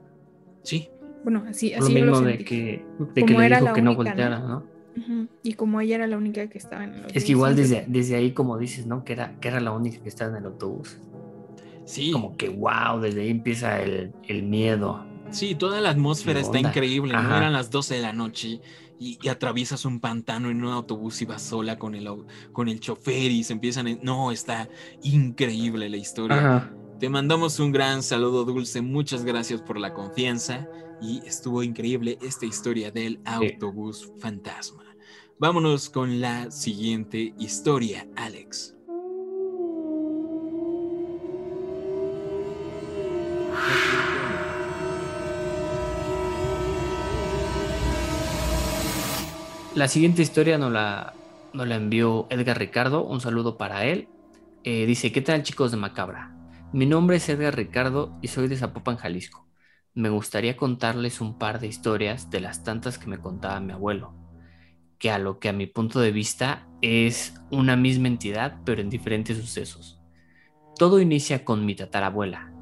[0.64, 0.90] Sí,
[1.24, 4.78] bueno, así, así lo mismo de que, de que le dijo que no volteara, ¿no?
[5.42, 7.16] Y como ella era la única que estaba en el autobús.
[7.16, 9.04] Es que igual desde, desde ahí, como dices, ¿no?
[9.04, 10.98] Que era, que era la única que estaba en el autobús.
[11.85, 12.11] Sí.
[12.11, 15.04] Como que, wow, desde ahí empieza el, el miedo.
[15.31, 17.37] Sí, toda la atmósfera está increíble, ¿no?
[17.37, 18.61] Eran las 12 de la noche
[18.98, 22.09] y, atraviesas un pantano en un autobús y vas sola con el,
[22.52, 24.00] con el chofer y se empiezan...
[24.02, 24.68] No, está
[25.02, 26.72] increíble la historia.
[26.98, 30.68] Te mandamos un gran saludo dulce, muchas gracias por la confianza
[31.00, 34.84] y estuvo increíble esta historia del autobús fantasma.
[35.38, 38.74] Vámonos con la siguiente historia, Alex.
[49.74, 51.14] La siguiente historia nos la,
[51.52, 54.08] nos la envió Edgar Ricardo, un saludo para él.
[54.64, 56.34] Eh, dice, ¿qué tal chicos de Macabra?
[56.72, 59.47] Mi nombre es Edgar Ricardo y soy de Zapopan, Jalisco.
[59.98, 64.14] Me gustaría contarles un par de historias de las tantas que me contaba mi abuelo,
[64.98, 68.90] que a lo que a mi punto de vista es una misma entidad pero en
[68.90, 70.00] diferentes sucesos.
[70.76, 72.52] Todo inicia con mi tatarabuela.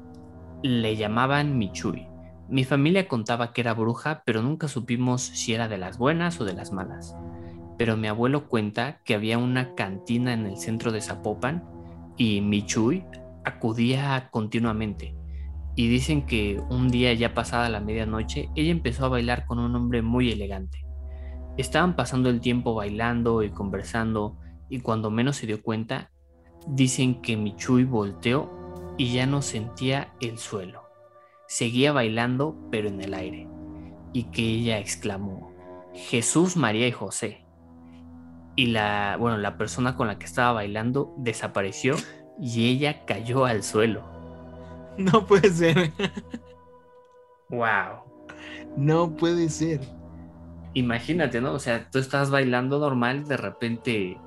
[0.63, 2.07] Le llamaban Michui
[2.49, 6.45] mi familia contaba que era bruja, pero nunca supimos si era de las buenas o
[6.45, 7.13] de las malas.
[7.77, 11.65] Pero mi abuelo cuenta que había una cantina en el centro de Zapopan
[12.15, 13.03] y Michui
[13.43, 15.16] acudía continuamente.
[15.77, 19.73] Y dicen que un día ya pasada la medianoche, ella empezó a bailar con un
[19.73, 20.85] hombre muy elegante.
[21.55, 24.37] Estaban pasando el tiempo bailando y conversando
[24.67, 26.11] y cuando menos se dio cuenta,
[26.67, 28.51] dicen que Michui volteó
[28.97, 30.87] y ya no sentía el suelo
[31.47, 33.47] seguía bailando pero en el aire,
[34.13, 35.53] y que ella exclamó,
[35.93, 37.45] Jesús, María y José.
[38.55, 41.95] Y la, bueno, la persona con la que estaba bailando desapareció
[42.39, 44.16] y ella cayó al suelo.
[45.11, 45.93] No puede ser.
[47.49, 48.03] wow.
[48.75, 49.81] No puede ser.
[50.73, 51.53] Imagínate, ¿no?
[51.53, 54.17] O sea, tú estás bailando normal, de repente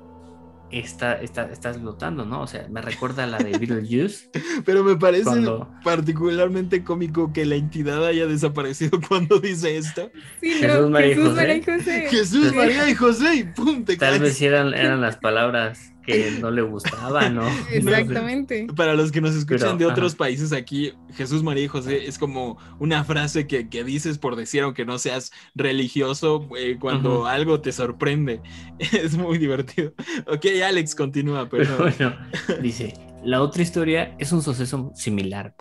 [0.71, 2.41] está, estás flotando, ¿no?
[2.41, 4.29] O sea, me recuerda a la de Beetlejuice.
[4.65, 5.29] Pero me parece
[5.83, 10.11] particularmente cómico que la entidad haya desaparecido cuando dice esto.
[10.41, 12.07] Sí, Jesús, María, Jesús María y José.
[12.09, 16.61] Jesús María y José y pum, Tal vez eran, eran las palabras que no le
[16.61, 17.47] gustaba, ¿no?
[17.71, 18.67] Exactamente.
[18.75, 22.57] Para los que nos escuchan de otros países aquí, Jesús, María y José es como
[22.79, 28.41] una frase que, dices por decir, aunque no seas religioso, eh, cuando algo te sorprende.
[28.91, 29.93] Es muy divertido.
[30.27, 31.77] Ok, Alex, continúa, pero...
[31.77, 32.15] bueno,
[32.61, 35.55] dice, la otra historia es un suceso similar,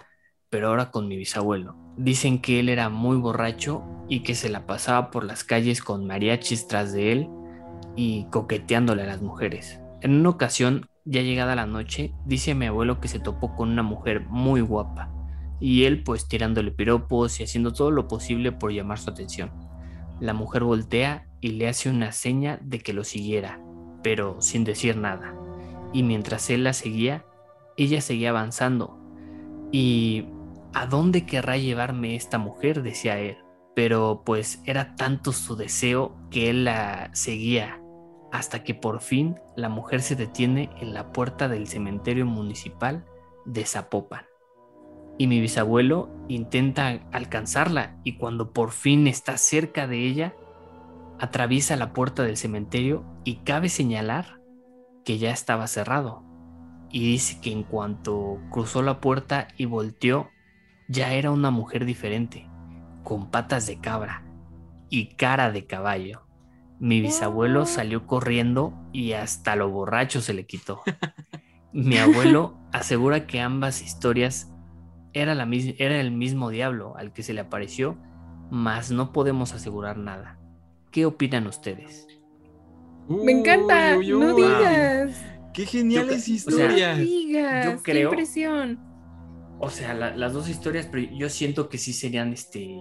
[0.49, 1.77] pero ahora con mi bisabuelo.
[1.97, 6.07] Dicen que él era muy borracho y que se la pasaba por las calles con
[6.07, 7.29] mariachis tras de él
[7.97, 9.80] y coqueteándole a las mujeres.
[10.03, 13.83] En una ocasión, ya llegada la noche, dice mi abuelo que se topó con una
[13.83, 15.11] mujer muy guapa,
[15.61, 19.51] y él pues tirándole piropos y haciendo todo lo posible por llamar su atención.
[20.19, 23.61] La mujer voltea y le hace una seña de que lo siguiera,
[24.03, 25.35] pero sin decir nada.
[25.93, 27.27] Y mientras él la seguía,
[27.77, 28.99] ella seguía avanzando.
[29.71, 30.27] ¿Y
[30.73, 32.83] a dónde querrá llevarme esta mujer?
[32.83, 33.37] decía él.
[33.75, 37.80] Pero pues era tanto su deseo que él la seguía
[38.33, 43.05] hasta que por fin la mujer se detiene en la puerta del cementerio municipal
[43.45, 44.25] de Zapopan.
[45.19, 50.35] Y mi bisabuelo intenta alcanzarla y cuando por fin está cerca de ella,
[51.19, 54.41] atraviesa la puerta del cementerio y cabe señalar
[55.05, 56.23] que ya estaba cerrado.
[56.91, 60.31] Y dice que en cuanto cruzó la puerta y volteó,
[60.89, 62.49] ya era una mujer diferente,
[63.05, 64.25] con patas de cabra
[64.89, 66.23] y cara de caballo.
[66.81, 70.81] Mi bisabuelo salió corriendo y hasta lo borracho se le quitó.
[71.75, 74.51] Mi abuelo asegura que ambas historias
[75.13, 77.99] era, la, era el mismo diablo al que se le apareció,
[78.51, 80.39] mas no podemos asegurar nada.
[80.91, 82.07] ¿Qué opinan ustedes?
[83.09, 85.23] Me encanta, no digas.
[85.53, 86.97] Qué geniales historias.
[86.97, 88.81] no digas, yo creo, qué impresión.
[89.59, 92.75] O sea, las dos historias, pero yo siento que sí serían este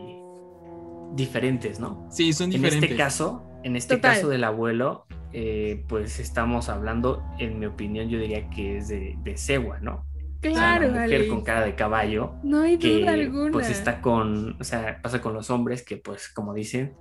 [1.16, 2.08] diferentes, ¿no?
[2.10, 2.78] Sí, son diferentes.
[2.78, 8.10] En este caso, en este caso del abuelo, eh, pues estamos hablando, en mi opinión,
[8.10, 10.06] yo diría que es de, de ¿no?
[10.42, 12.34] Claro, una mujer con cara de caballo.
[12.44, 13.52] No hay que, duda alguna.
[13.52, 16.96] Pues está con, o sea, pasa con los hombres que, pues, como dicen,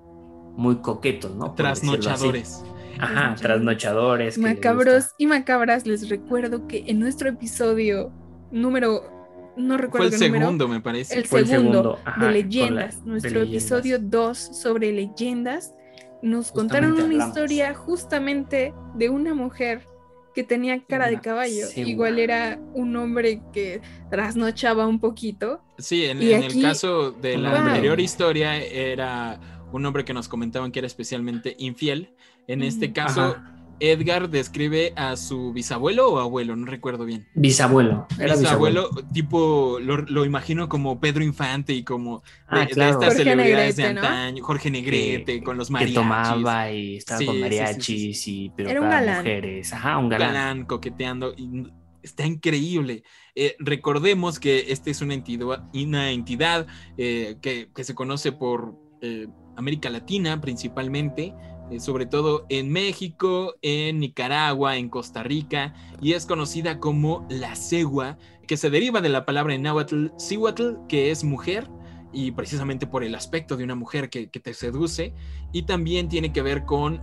[0.57, 1.55] muy coquetos, ¿no?
[1.55, 2.65] trasnochadores.
[2.99, 4.39] Ajá, trasnochadores.
[4.39, 8.13] Macabros y macabras, les recuerdo que en nuestro episodio
[8.51, 9.19] número
[9.57, 11.19] no recuerdo Fue el segundo, me parece.
[11.19, 15.75] El segundo, de leyendas, nuestro episodio 2 sobre leyendas
[16.23, 19.87] nos contaron una historia justamente de una mujer
[20.35, 21.67] que tenía cara de caballo.
[21.75, 25.61] Igual era un hombre que trasnochaba un poquito.
[25.79, 29.41] Sí, en, el caso de la anterior historia era
[29.73, 32.15] un hombre que nos comentaban que era especialmente infiel.
[32.47, 33.37] En este caso,
[33.81, 37.27] Edgar describe a su bisabuelo o abuelo, no recuerdo bien.
[37.35, 38.07] Bisabuelo.
[38.19, 43.87] Era bisabuelo, tipo, lo, imagino como Pedro Infante y como de, ah, estas celebridades de
[43.87, 45.95] antaño, Jorge Negrete, con los mariachis.
[45.95, 49.19] Que tomaba y estaba con mariachis y pero era un galán.
[49.19, 49.73] mujeres.
[49.73, 50.33] Ajá, un galán.
[50.33, 51.35] galán coqueteando.
[51.37, 51.73] Y
[52.03, 53.03] está increíble.
[53.35, 56.67] Eh, recordemos que esta es una entidad, una entidad
[56.97, 61.35] eh, que, que, se conoce por eh, América Latina principalmente,
[61.79, 68.19] sobre todo en México, en Nicaragua, en Costa Rica, y es conocida como la cegua,
[68.47, 71.69] que se deriva de la palabra en náhuatl, cihuatl, que es mujer,
[72.13, 75.13] y precisamente por el aspecto de una mujer que, te seduce
[75.53, 77.03] y también tiene que ver con,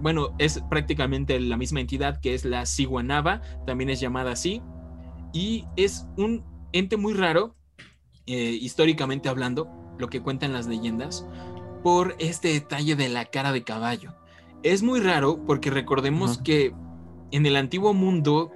[0.00, 4.62] bueno, es prácticamente la misma entidad que es la Siguanaba, también es llamada así
[5.32, 7.54] y es un ente muy raro,
[8.26, 11.26] eh, históricamente hablando, lo que cuentan las leyendas,
[11.82, 14.14] por este detalle de la cara de caballo.
[14.62, 16.72] Es muy raro porque recordemos que
[17.32, 18.52] en el antiguo mundo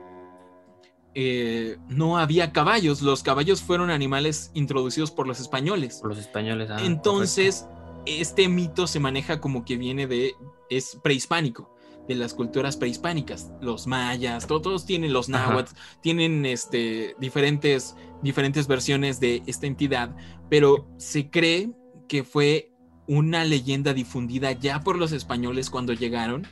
[1.14, 3.03] eh, no había caballos.
[3.03, 5.99] Los caballos fueron animales introducidos por los españoles.
[6.01, 6.70] Por los españoles.
[6.70, 7.66] Ah, Entonces,
[8.05, 10.35] este mito se maneja como que viene de,
[10.68, 11.74] es prehispánico,
[12.07, 13.51] de las culturas prehispánicas.
[13.62, 15.72] Los mayas, todos tienen los náhuatl,
[16.03, 20.14] tienen este, diferentes, diferentes versiones de esta entidad,
[20.51, 21.70] pero se cree
[22.09, 22.76] que fue
[23.07, 26.46] una leyenda difundida ya por los españoles cuando llegaron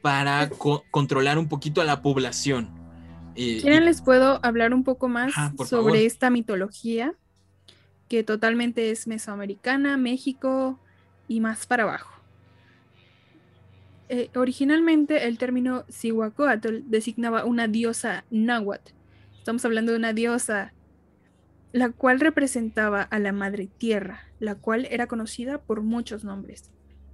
[0.00, 0.50] para
[0.90, 2.82] controlar un poquito a la población
[3.34, 5.32] ¿Quieren les puedo hablar un poco más
[5.66, 7.14] sobre esta mitología?
[8.08, 10.78] Que totalmente es mesoamericana, México
[11.28, 12.12] y más para abajo.
[14.08, 18.92] Eh, originalmente el término Cihuacóatl designaba una diosa náhuatl.
[19.38, 20.74] Estamos hablando de una diosa
[21.72, 26.70] la cual representaba a la madre tierra, la cual era conocida por muchos nombres.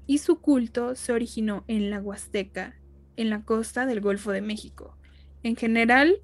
[0.06, 2.74] Y su culto se originó en la Huasteca,
[3.16, 4.96] en la costa del Golfo de México.
[5.42, 6.16] En general,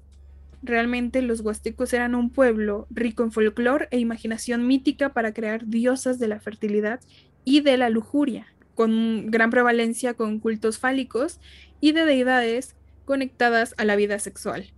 [0.63, 6.19] realmente los huastecos eran un pueblo rico en folclore e imaginación mítica para crear diosas
[6.19, 6.99] de la fertilidad
[7.45, 11.39] y de la lujuria, con gran prevalencia con cultos fálicos
[11.79, 12.75] y de deidades
[13.05, 14.73] conectadas a la vida sexual.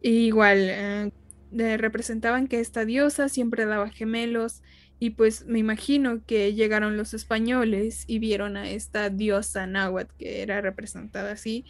[0.00, 1.10] igual, eh,
[1.52, 4.62] representaban que esta diosa siempre daba gemelos
[5.00, 10.42] y pues me imagino que llegaron los españoles y vieron a esta diosa náhuatl que
[10.42, 11.64] era representada así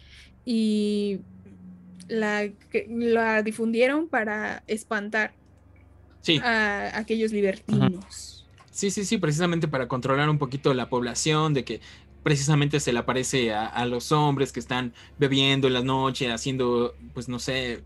[0.45, 1.19] y
[2.07, 2.49] la,
[2.87, 5.33] la difundieron para espantar
[6.41, 8.45] a aquellos libertinos.
[8.71, 11.81] Sí, sí, sí, precisamente para controlar un poquito la población, de que
[12.23, 17.27] precisamente se le aparece a, los hombres que están bebiendo en la noche, haciendo, pues
[17.29, 17.83] no sé,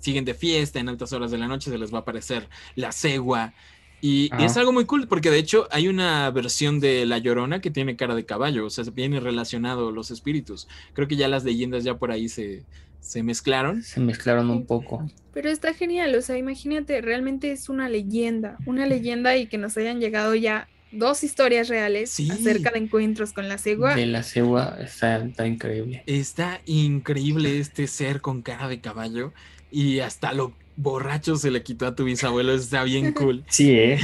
[0.00, 2.92] siguen de fiesta en altas horas de la noche, se les va a aparecer la
[2.92, 3.54] cegua.
[4.00, 7.60] Y, y, es algo muy cool, porque de hecho hay una versión de La Llorona
[7.60, 10.66] que tiene cara de caballo, o sea, viene relacionado los espíritus.
[10.92, 12.64] Creo que ya las leyendas ya por ahí se,
[13.00, 13.82] se mezclaron.
[13.82, 15.06] Se mezclaron un poco.
[15.34, 19.76] Pero está genial, o sea, imagínate, realmente es una leyenda, una leyenda y que nos
[19.76, 23.94] hayan llegado ya dos historias reales acerca de encuentros con la cegua.
[23.94, 26.02] De la cegua está, increíble.
[26.06, 29.32] Está increíble este ser con cara de caballo
[29.72, 33.44] y hasta lo borracho se le quitó a tu bisabuelo, está bien cool.
[33.48, 33.98] Sí, ¿eh?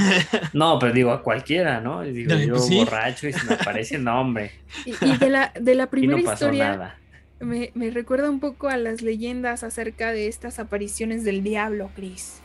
[0.53, 2.01] No, pero digo a cualquiera, ¿no?
[2.01, 4.51] Digo, yo pues borracho y se me aparece nombre.
[4.85, 6.97] Y, de la, de la primera historia,
[7.39, 12.41] me, recuerda un poco a las leyendas acerca de estas apariciones del diablo, Chris.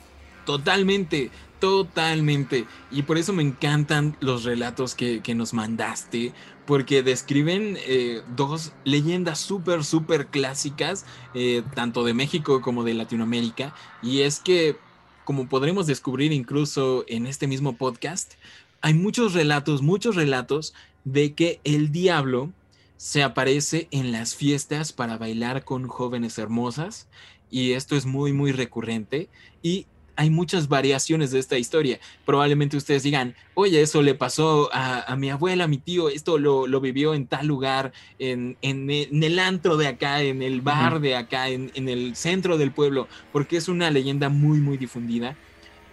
[0.46, 2.66] Totalmente, totalmente.
[2.90, 6.32] Y por eso me encantan los relatos que, nos mandaste,
[6.66, 11.04] porque describen eh, dos leyendas súper, súper clásicas,
[11.34, 13.74] eh, tanto de México como de Latinoamérica.
[14.02, 14.76] Y es que,
[15.24, 18.34] como podremos descubrir incluso en este mismo podcast,
[18.80, 22.52] hay muchos relatos, muchos relatos de que el diablo
[22.96, 27.08] se aparece en las fiestas para bailar con jóvenes hermosas
[27.50, 29.28] y esto es muy muy recurrente
[29.62, 29.86] y
[30.16, 31.98] hay muchas variaciones de esta historia.
[32.24, 36.80] Probablemente ustedes digan, oye, eso le pasó a, mi abuela, a mi tío, esto lo,
[36.80, 41.70] vivió en tal lugar, en, el antro de acá, en el bar de acá, en,
[41.74, 45.36] en, el centro del pueblo, porque es una leyenda muy, muy difundida.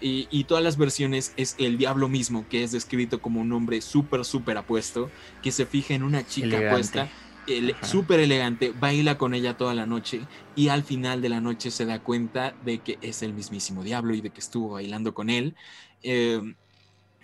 [0.03, 4.25] Y, todas las versiones es el diablo mismo, que es descrito como un hombre súper,
[4.25, 5.11] súper apuesto,
[5.43, 7.07] que se fija en una chica apuesta,
[7.83, 10.21] súper elegante, baila con ella toda la noche
[10.55, 14.13] y al final de la noche se da cuenta de que es el mismísimo diablo
[14.13, 15.55] y de que estuvo bailando con él.
[16.03, 16.41] Eh,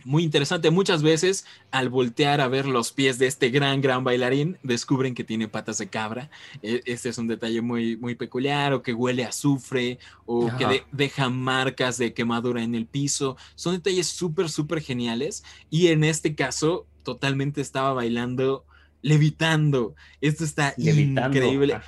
[0.07, 0.71] muy interesante.
[0.71, 5.25] Muchas veces al voltear a ver los pies de este gran, gran bailarín, descubren que
[5.25, 6.29] tiene patas de cabra.
[6.61, 10.85] E, este es un detalle muy, muy peculiar, o que huele a azufre, o que
[10.93, 13.35] deja marcas de quemadura en el piso.
[13.55, 15.43] Son detalles súper, súper geniales.
[15.69, 18.65] Y en este caso, totalmente estaba bailando,
[19.01, 19.95] levitando.
[20.21, 21.79] Esto está increíble.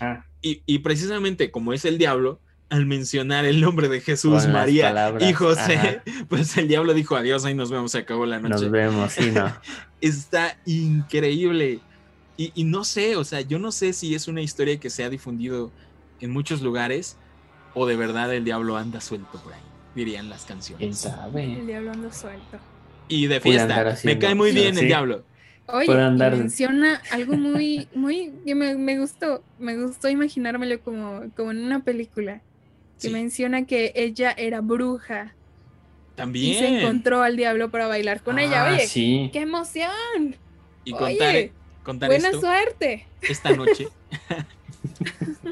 [0.41, 2.39] Y, y precisamente como es el diablo,
[2.69, 7.55] al mencionar el nombre de Jesús, María y José, pues el diablo dijo adiós, ahí
[7.55, 8.53] nos vemos, se acabó la noche.
[8.53, 9.51] Nos vemos, sí, no.
[10.01, 11.79] Está increíble.
[12.37, 15.09] Y, no sé, o sea, yo no sé si es una historia que se ha
[15.09, 15.73] difundido
[16.21, 17.17] en muchos lugares,
[17.73, 19.59] o de verdad el diablo anda suelto por ahí,
[19.93, 20.99] dirían las ¿Quién canciones.
[20.99, 21.43] sabe?
[21.43, 22.57] El diablo anda suelto.
[23.09, 25.25] Y de fiesta, me cae muy sí, bien el diablo.
[25.71, 31.23] Oye, y andar- menciona algo muy, muy, que me, me gustó, me gustó imaginármelo como,
[31.35, 32.41] como en una película,
[32.99, 35.33] que Sí, menciona que ella era bruja
[36.13, 36.59] y también.
[36.59, 38.65] se encontró al diablo para bailar con ella.
[38.67, 39.29] Ah, Oye, sí.
[39.31, 40.35] qué emoción.
[40.85, 41.51] Y contar, Oye,
[41.83, 43.05] contar Buena esto suerte.
[43.21, 43.87] esta noche.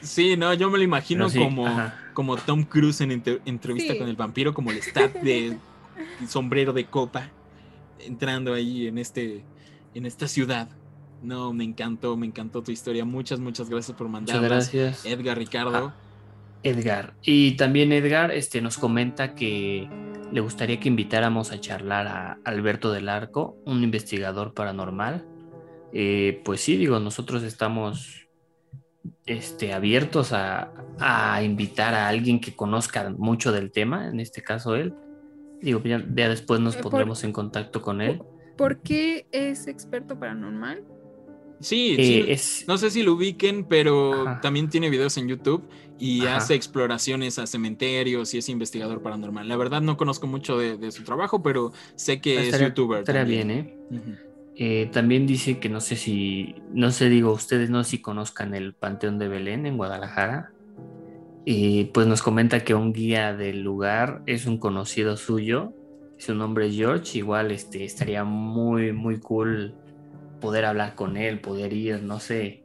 [0.00, 1.98] sí, no, yo me lo imagino sí, como, ajá.
[2.14, 3.98] como Tom Cruise en entre- entrevista Sí.
[3.98, 5.56] con el vampiro, como el stat de
[6.28, 7.30] sombrero de copa,
[8.00, 9.44] entrando ahí en este,
[9.94, 10.68] en esta ciudad.
[11.22, 13.04] No, me encantó, me encantó tu historia.
[13.04, 14.72] Muchas, muchas gracias por Muchas mandarlas.
[14.72, 15.06] gracias.
[15.06, 15.92] Edgar Ricardo.
[16.62, 17.14] Edgar.
[17.22, 19.88] Y también Edgar este, nos comenta que
[20.32, 25.24] le gustaría que invitáramos a charlar a Alberto del Arco, un investigador paranormal.
[25.92, 28.28] Eh, pues sí, digo, nosotros estamos
[29.24, 34.74] este, abiertos a, a invitar a alguien que conozca mucho del tema, en este caso
[34.74, 34.94] él.
[35.60, 38.22] Digo, ya, ya después nos Eh, pondremos en contacto con él.
[38.56, 40.82] ¿Por qué es experto paranormal?
[41.60, 42.24] Sí, Eh, sí.
[42.30, 44.40] es, No sé si lo ubiquen, pero Ajá.
[44.42, 45.62] también tiene videos en YouTube
[45.98, 46.36] y Ajá.
[46.36, 49.48] hace exploraciones a cementerios y es investigador paranormal.
[49.48, 52.98] La verdad no conozco mucho de, de su trabajo, pero sé que es estaría- youtuber.
[53.00, 53.48] estaría también.
[53.48, 53.58] bien,
[54.12, 54.18] ¿eh?
[54.58, 58.54] Eh, también dice que no sé si, no sé, digo, ustedes no sé si conozcan
[58.54, 60.52] el Panteón de Belén en Guadalajara.
[61.48, 65.72] Y pues nos comenta que un guía del lugar es un conocido suyo.
[66.18, 67.18] Su nombre es George.
[67.18, 69.72] Igual este, estaría muy, muy cool
[70.40, 72.64] poder hablar con él, poder ir, no sé.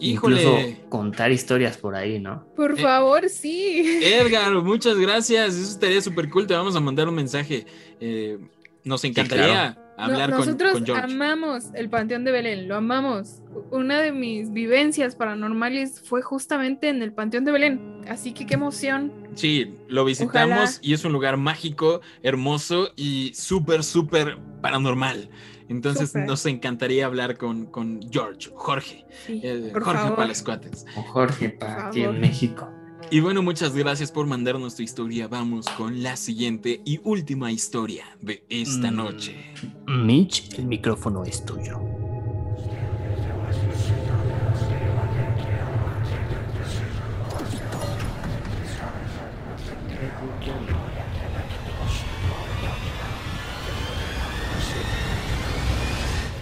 [0.00, 0.42] Híjole.
[0.42, 2.46] Incluso contar historias por ahí, ¿no?
[2.56, 4.00] Por Eh, favor, sí.
[4.02, 5.54] Edgar, muchas gracias.
[5.54, 6.46] Eso estaría súper cool.
[6.46, 7.66] Te vamos a mandar un mensaje.
[8.00, 8.38] Eh,
[8.82, 11.02] nos encantaría hablar con- nosotros con, George.
[11.04, 13.42] amamos el Panteón de Belén, lo amamos.
[13.70, 18.54] Una de mis vivencias paranormales fue justamente en el Panteón de Belén, así que qué
[18.54, 19.12] emoción.
[19.34, 20.70] Sí, lo visitamos Ojalá.
[20.82, 25.28] y es un lugar mágico, hermoso y súper, súper paranormal.
[25.68, 30.16] Entonces nos encantaría hablar con, con George, Jorge, Sí, eh, Jorge favor.
[30.16, 30.84] Palascuates.
[30.94, 32.68] Con Jorge, para aquí en México.
[33.12, 35.28] Y bueno, muchas gracias por mandarnos tu historia.
[35.28, 38.96] Vamos con la siguiente y última historia de esta Mm.
[38.96, 39.36] noche.
[39.86, 41.78] Mitch, el micrófono es tuyo.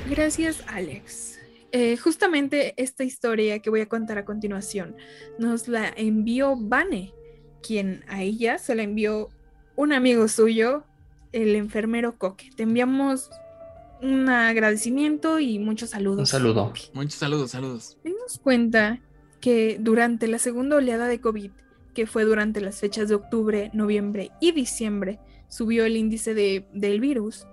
[0.09, 1.30] Gracias, Alex.
[1.73, 4.97] Eh, justamente esta historia que voy a contar a continuación
[5.39, 7.15] nos la envió Vane,
[7.63, 9.29] quien a ella se la envió
[9.77, 10.85] un amigo suyo,
[11.33, 12.51] el enfermero Coque.
[12.57, 13.31] Te enviamos
[14.03, 16.19] un agradecimiento y muchos saludos.
[16.21, 16.73] Un saludo.
[16.93, 17.99] Muchos saludos, saludos.
[18.03, 19.01] Dimos cuenta
[19.41, 21.51] que durante la segunda oleada de COVID,
[21.95, 25.19] que fue durante las fechas de octubre, noviembre y diciembre,
[25.49, 27.47] subió el índice de- del virus.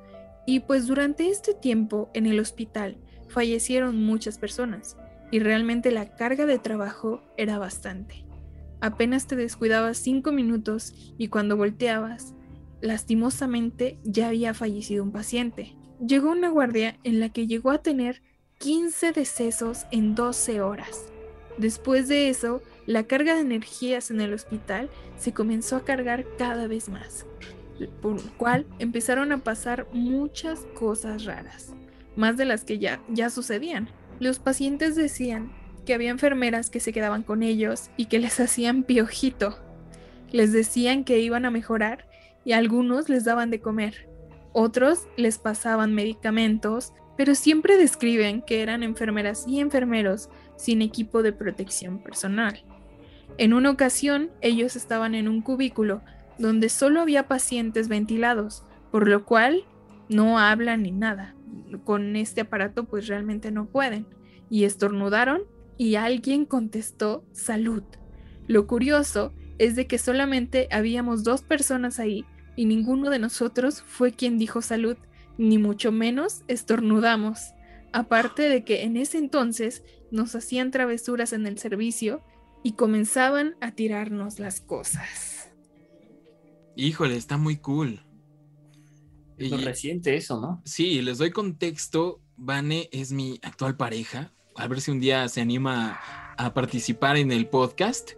[0.46, 2.98] Y pues durante este tiempo en el hospital
[3.28, 4.98] fallecieron muchas personas
[5.32, 8.26] y realmente la carga de trabajo era bastante.
[8.80, 12.36] Apenas te descuidabas cinco minutos y cuando volteabas,
[12.82, 15.76] lastimosamente ya había fallecido un paciente.
[16.06, 18.22] Llegó una guardia en la que llegó a tener
[18.60, 21.06] 15 decesos en 12 horas.
[21.58, 26.68] Después de eso, la carga de energías en el hospital se comenzó a cargar cada
[26.68, 27.26] vez más,
[28.02, 31.74] por lo cual empezaron a pasar muchas cosas raras,
[32.18, 33.90] más de las que ya, ya sucedían.
[34.20, 35.52] Los pacientes decían
[35.86, 39.58] que había enfermeras que se quedaban con ellos y que les hacían piojito.
[40.32, 42.08] Les decían que iban a mejorar
[42.44, 44.10] y algunos les daban de comer.
[44.52, 51.32] Otros les pasaban medicamentos, pero siempre describen que eran enfermeras y enfermeros sin equipo de
[51.32, 52.64] protección personal.
[53.38, 56.02] En una ocasión, ellos estaban en un cubículo
[56.38, 59.64] donde solo había pacientes ventilados, por lo cual
[60.10, 61.37] no hablan ni nada.
[61.84, 64.06] Con este aparato pues realmente no pueden.
[64.50, 65.42] Y estornudaron
[65.78, 67.84] y alguien contestó salud.
[68.48, 72.26] Lo curioso es de que solamente habíamos dos personas ahí
[72.56, 74.98] y ninguno de nosotros fue quien dijo salud,
[75.38, 77.54] ni mucho menos estornudamos.
[77.94, 82.22] Aparte de que en ese entonces nos hacían travesuras en el servicio
[82.64, 85.50] y comenzaban a tirarnos las cosas.
[86.76, 88.02] Híjole, está muy cool.
[89.38, 90.62] Es lo Y- reciente eso, ¿no?
[90.66, 92.20] Sí, les doy contexto.
[92.38, 94.32] Vane es mi actual pareja.
[94.56, 96.00] A ver si un día se anima
[96.38, 98.12] a participar en el podcast.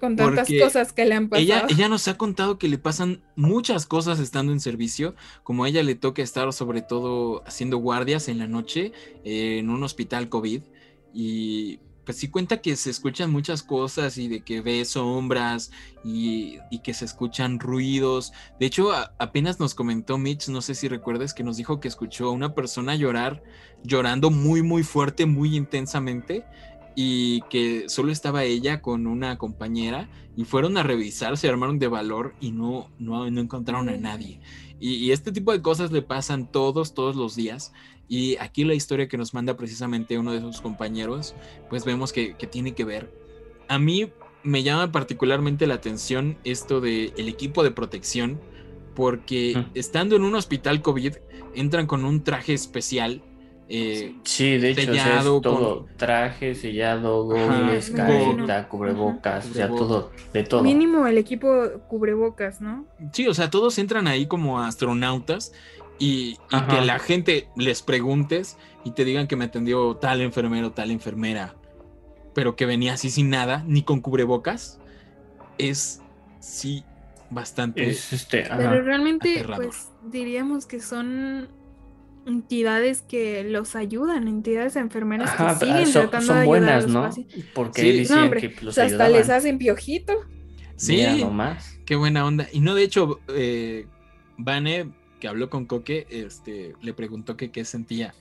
[0.00, 1.42] Con tantas cosas que le han pasado.
[1.44, 5.68] Ella, ella nos ha contado que le pasan muchas cosas estando en servicio, como a
[5.68, 8.92] ella le toca estar sobre todo haciendo guardias en la noche
[9.24, 10.62] eh, en un hospital COVID
[11.14, 15.72] y pues sí cuenta que se escuchan muchas cosas y de que ve sombras
[16.04, 18.32] y, y que se escuchan ruidos.
[18.58, 21.88] De hecho, a- apenas nos comentó Mitch, no sé si recuerdas, que nos dijo que
[21.88, 23.42] escuchó a una persona llorar,
[23.82, 26.44] llorando muy, muy fuerte, muy intensamente,
[26.98, 31.88] y que solo estaba ella con una compañera y fueron a revisar, se armaron de
[31.88, 34.40] valor y no, no, no encontraron a nadie.
[34.80, 37.72] Y, y este tipo de cosas le pasan todos, todos los días.
[38.08, 41.34] Y aquí la historia que nos manda precisamente uno de sus compañeros,
[41.68, 43.10] pues vemos que, que tiene que ver.
[43.68, 44.10] A mí
[44.44, 48.40] me llama particularmente la atención esto del el equipo de protección,
[48.94, 51.14] porque estando en un hospital COVID,
[51.54, 53.22] entran con un traje especial.
[53.68, 59.50] eh, Sí, de hecho, o sea, es Sellado todo traje, sellado, Ajá, goles, careta, cubrebocas,
[59.50, 59.88] o sea, Cubrebocas.
[59.88, 60.62] todo, de todo.
[60.62, 61.48] Mínimo el equipo
[61.88, 62.86] cubrebocas, ¿no?
[63.12, 65.52] Sí, o sea, todos entran ahí como astronautas
[65.98, 66.36] y,
[66.70, 71.56] que la gente les preguntes y te digan que me atendió tal enfermero, tal enfermera,
[72.34, 74.78] pero que venía así sin nada, ni con cubrebocas,
[75.58, 76.02] es
[76.40, 76.84] sí
[77.30, 77.88] bastante...
[77.88, 78.44] Es este.
[78.56, 79.66] Pero realmente, aterrador.
[79.66, 81.48] pues diríamos que son
[82.26, 86.58] entidades que los ayudan, entidades enfermeras Ajá, que ah, siguen son, tratando son de ayudar
[86.58, 87.02] a buenas, los ¿no?
[87.02, 87.44] pacientes.
[87.54, 87.92] Porque Sí.
[87.98, 90.12] decían No, hombre, que los O sea, hasta les hacen piojito.
[90.76, 91.78] Sí, Mira nomás.
[91.86, 92.48] qué buena onda.
[92.52, 93.86] Y no, de hecho, eh,
[94.36, 98.14] Vane, que habló con Coque, este, le preguntó que qué sentía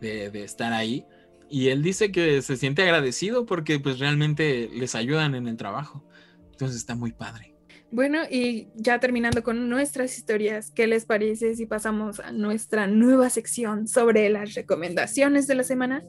[0.00, 1.04] de, de estar ahí.
[1.50, 6.04] Y él dice que se siente agradecido porque pues realmente les ayudan en el trabajo.
[6.52, 7.54] Entonces está muy padre.
[7.90, 13.28] Bueno, y ya terminando con nuestras historias, ¿qué les parece si pasamos a nuestra nueva
[13.28, 16.02] sección sobre las recomendaciones de la semana?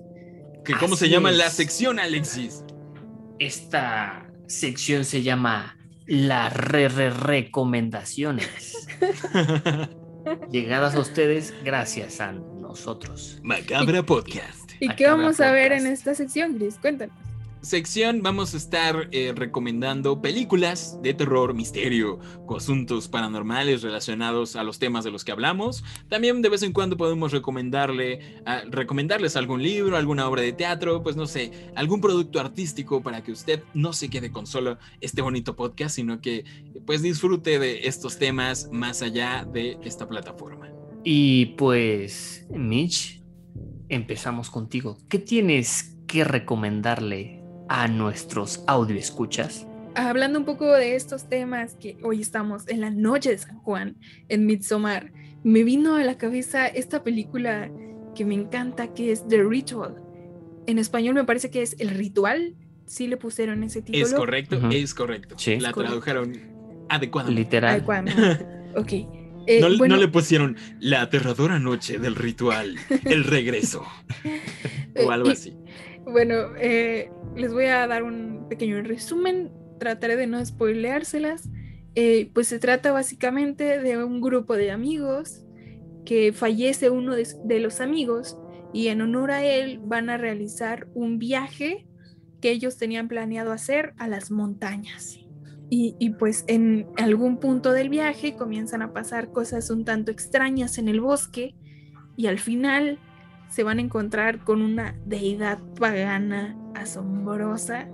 [0.64, 1.38] Que ¿Cómo se Así llama es.
[1.38, 2.64] la sección, Alexis?
[3.38, 8.88] Esta sección se llama las re, re- recomendaciones.
[10.50, 13.40] Llegadas a ustedes gracias a nosotros.
[13.44, 14.72] Macabra Podcast.
[14.80, 16.78] ¿Y qué vamos a ver en esta sección, Gris?
[16.80, 17.33] Cuéntanos.
[17.64, 24.64] Sección vamos a estar eh, recomendando películas de terror, misterio o asuntos paranormales relacionados a
[24.66, 25.82] los temas de los que hablamos.
[26.10, 31.02] También de vez en cuando podemos recomendarle, a- recomendarles algún libro, alguna obra de teatro,
[31.04, 35.22] pues no sé, algún producto artístico para que usted no se quede con solo este
[35.22, 36.44] bonito podcast, sino que
[36.86, 40.70] pues disfrute de estos temas más allá de esta plataforma.
[41.06, 43.24] Y pues, Mitch,
[43.88, 44.98] empezamos contigo.
[45.08, 49.66] ¿Qué tienes que recomendarle a nuestros audio escuchas?
[49.96, 53.96] Hablando un poco de estos temas que hoy estamos en la noche de San Juan,
[54.28, 55.12] en Midsommar,
[55.44, 57.70] me vino a la cabeza esta película
[58.16, 59.96] que me encanta, que es The Ritual.
[60.66, 62.56] En español me parece que es El Ritual.
[62.86, 64.06] Sí le pusieron ese título.
[64.06, 64.68] Es correcto, Ujú.
[64.72, 65.36] es correcto.
[65.38, 65.60] Sí.
[65.60, 66.00] La correcto.
[66.02, 66.34] tradujeron
[66.90, 67.42] adecuadamente.
[67.42, 67.72] Literal.
[67.76, 68.46] Adecuadamente.
[68.76, 68.94] ok.
[69.46, 73.84] Eh, no, no bueno, le pusieron la aterradora noche del ritual, el regreso
[74.24, 74.42] eh,
[75.06, 75.54] o algo y- así.
[76.14, 79.52] Bueno, eh, les voy a dar un pequeño resumen.
[79.80, 81.50] Trataré de no spoileárselas.
[81.96, 85.44] Eh, pues se trata básicamente de un grupo de amigos
[86.06, 88.38] que fallece uno de, los amigos
[88.74, 91.88] y en honor a él van a realizar un viaje
[92.42, 95.18] que ellos tenían planeado hacer a las montañas.
[95.72, 100.78] Y, y pues en algún punto del viaje comienzan a pasar cosas un tanto extrañas
[100.78, 101.56] en el bosque
[102.16, 103.00] y al final
[103.54, 107.88] se van a encontrar con una deidad pagana asombrosa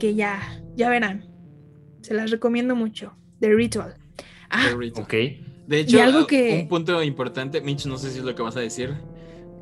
[0.00, 0.40] que ya,
[0.74, 1.26] ya verán.
[2.00, 3.14] Se las recomiendo mucho.
[3.40, 3.94] The Ritual.
[4.48, 5.04] Ah, The Ritual.
[5.04, 5.14] Ok.
[5.66, 8.40] De hecho, algo ah, que- un punto importante, Mitch, no sé si es lo que
[8.40, 8.94] vas a decir,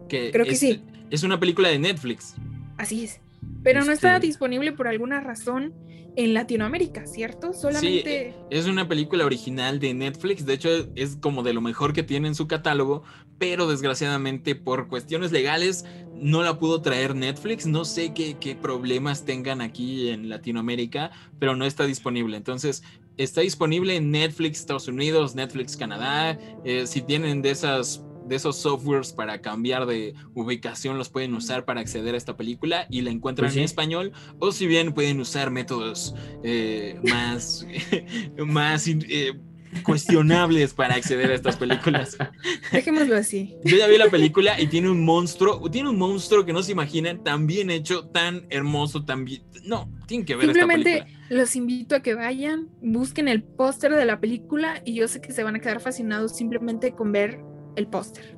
[0.09, 0.85] que, Creo que es, sí.
[1.11, 2.37] es una película de Netflix.
[2.76, 3.20] así es.
[3.62, 5.72] Pero no está Este- disponible por alguna razón
[6.16, 7.53] en Latinoamérica, ¿cierto?
[7.53, 8.34] Solamente...
[8.51, 12.28] Es una película original de Netflix, de hecho es como de lo mejor que tiene
[12.28, 13.03] en su catálogo,
[13.38, 15.84] pero desgraciadamente por cuestiones legales
[16.14, 21.57] no la pudo traer Netflix, no sé qué, qué problemas tengan aquí en Latinoamérica, pero
[21.57, 22.36] no está disponible.
[22.36, 22.84] Entonces
[23.16, 28.57] está disponible en Netflix Estados Unidos, Netflix Canadá, eh, si tienen de esas de esos
[28.57, 33.11] softwares para cambiar de ubicación los pueden usar para acceder a esta película y la
[33.11, 33.59] encuentran Pues sí.
[33.61, 37.66] en español o si bien pueden usar métodos eh, más,
[38.39, 39.35] más eh,
[39.83, 42.16] cuestionables para acceder a estas películas.
[42.72, 43.57] Dejémoslo así.
[43.64, 46.72] Yo ya vi la película y tiene un monstruo, tiene un monstruo que no se
[46.72, 49.43] imaginan, tan bien hecho, tan hermoso, tan bien...
[49.64, 51.27] No, tienen que ver esta Simplemente película.
[51.31, 55.33] los invito a que vayan, busquen el póster de la película y yo sé que
[55.33, 57.41] se van a quedar fascinados simplemente con ver
[57.77, 58.37] el póster.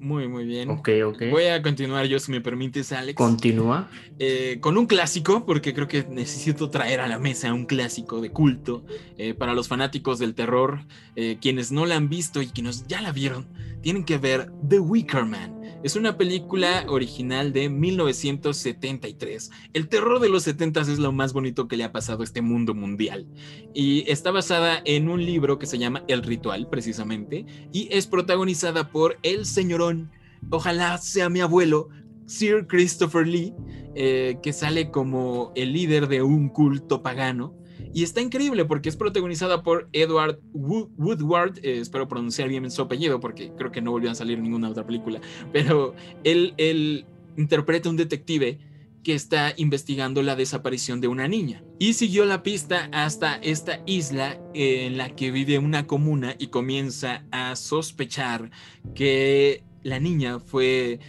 [0.00, 0.70] Muy, muy bien.
[0.70, 1.22] Ok, ok.
[1.30, 3.16] Voy a continuar yo, si me permites, Alex.
[3.16, 3.88] Continúa.
[4.18, 8.30] Eh, con un clásico, porque creo que necesito traer a la mesa un clásico de
[8.30, 8.84] culto
[9.18, 10.80] eh, para los fanáticos del terror,
[11.16, 13.48] eh, quienes no la han visto y quienes ya la vieron,
[13.80, 15.55] tienen que ver The Wicker Man.
[15.86, 19.52] Es una película original de 1973.
[19.72, 22.42] El terror de los 70 es lo más bonito que le ha pasado a este
[22.42, 23.28] mundo mundial.
[23.72, 28.90] Y está basada en un libro que se llama El Ritual, precisamente, y es protagonizada
[28.90, 30.10] por el señorón,
[30.50, 31.88] ojalá sea mi abuelo,
[32.26, 33.54] Sir Christopher Lee,
[33.94, 37.54] eh, que sale como el líder de un culto pagano.
[37.96, 43.20] Y está increíble porque es protagonizada por Edward Woodward, eh, espero pronunciar bien su apellido
[43.20, 45.18] porque creo que no volvió a salir en ninguna otra película,
[45.50, 47.06] pero él, él
[47.38, 48.58] interpreta un detective
[49.02, 51.64] que está investigando la desaparición de una niña.
[51.78, 57.24] Y siguió la pista hasta esta isla en la que vive una comuna y comienza
[57.30, 58.50] a sospechar
[58.94, 61.00] que la niña fue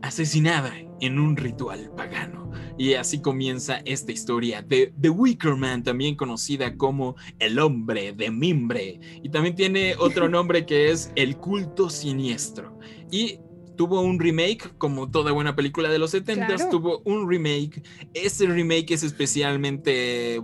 [0.00, 2.52] asesinada en un ritual pagano.
[2.80, 8.30] Y así comienza esta historia de The Wicker Man, también conocida como el hombre de
[8.30, 8.98] mimbre.
[9.22, 12.78] Y también tiene otro nombre que es el culto siniestro.
[13.10, 13.38] Y
[13.76, 17.82] tuvo un remake, como toda buena película de los 70 tuvo un remake.
[18.14, 20.40] Ese remake es especialmente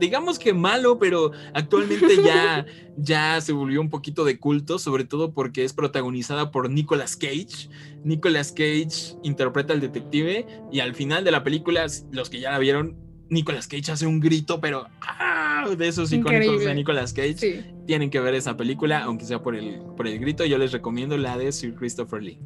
[0.00, 5.32] digamos que malo, pero actualmente ya, ya se volvió un poquito de culto, sobre todo
[5.32, 7.68] porque es protagonizada por Nicolas Cage.
[8.02, 12.58] Nicolas Cage interpreta al detective y al final de la película, los que ya la
[12.58, 12.96] vieron,
[13.28, 15.68] Nicolas Cage hace un grito, pero ¡ah!
[15.76, 17.64] de esos icónicos de Nicolas Cage.
[17.86, 20.44] Tienen que ver esa película, aunque sea por el, por el grito.
[20.44, 22.38] Yo les recomiendo la de Sir Christopher Lee.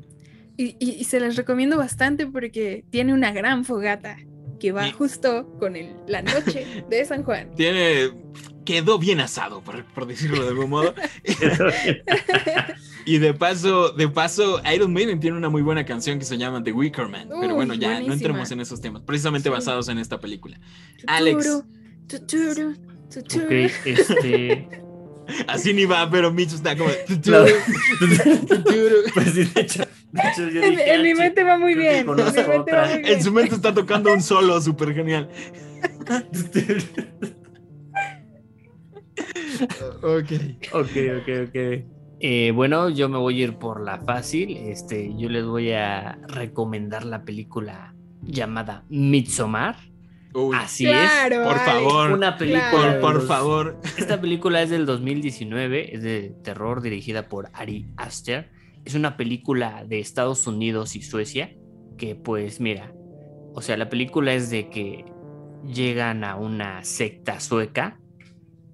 [0.59, 4.19] y se las recomiendo bastante porque tiene una gran fogata
[4.65, 7.51] que va justo con el, la noche de San Juan.
[7.57, 8.13] Tiene.
[8.65, 10.95] Quedó bien asado, por, decirlo de algún modo.
[13.05, 16.65] y de paso, de paso, Iron Maiden tiene una muy buena canción que se llama
[16.65, 17.29] The Wicker Man.
[17.43, 20.59] pero bueno, ya no entremos en esos temas, precisamente basados en esta película.
[21.07, 21.63] Alex.
[23.85, 24.69] este.
[25.47, 26.91] Así ni va, pero Micho está como.
[29.15, 32.07] pues sí, de hecho, en, mi mente va muy bien.
[33.05, 35.29] En su mente está tocando un solo súper genial.
[40.03, 40.33] ok.
[40.73, 41.57] Ok, ok, ok.
[42.21, 44.57] Eh, bueno, yo me voy a ir por la fácil.
[44.57, 49.77] Este, yo les voy a recomendar la película llamada Midsommar.
[50.55, 51.11] Así es.
[51.43, 52.13] Por favor.
[52.13, 52.99] Una película.
[53.01, 53.81] Por, favor.
[53.97, 58.51] Esta película es del 2019, es de terror dirigida por Ari Aster.
[58.85, 61.55] Es una película de Estados Unidos y Suecia
[61.97, 62.93] que pues mira,
[63.55, 65.05] o sea, la película es de que
[65.65, 68.01] llegan a una secta sueca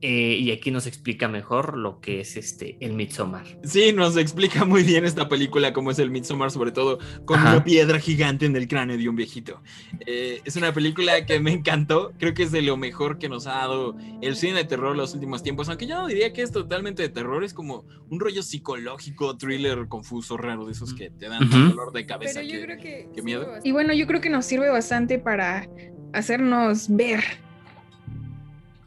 [0.03, 3.44] eh, y aquí nos explica mejor lo que es este el Midsommar.
[3.62, 7.62] Sí, nos explica muy bien esta película, cómo es el Midsommar, sobre todo con una
[7.64, 9.61] piedra gigante en el cráneo de un viejito.
[10.07, 13.46] Eh, es una película que me encantó, creo que es de lo mejor que nos
[13.46, 16.51] ha dado el cine de terror los últimos tiempos, aunque yo no diría que es
[16.51, 21.28] totalmente de terror, es como un rollo psicológico, thriller confuso, raro, de esos que te
[21.28, 22.40] dan dolor de cabeza.
[22.40, 23.22] Pero yo creo que...
[23.22, 23.46] miedo.
[23.62, 25.68] Y bueno, yo creo que nos sirve bastante para
[26.12, 27.22] hacernos ver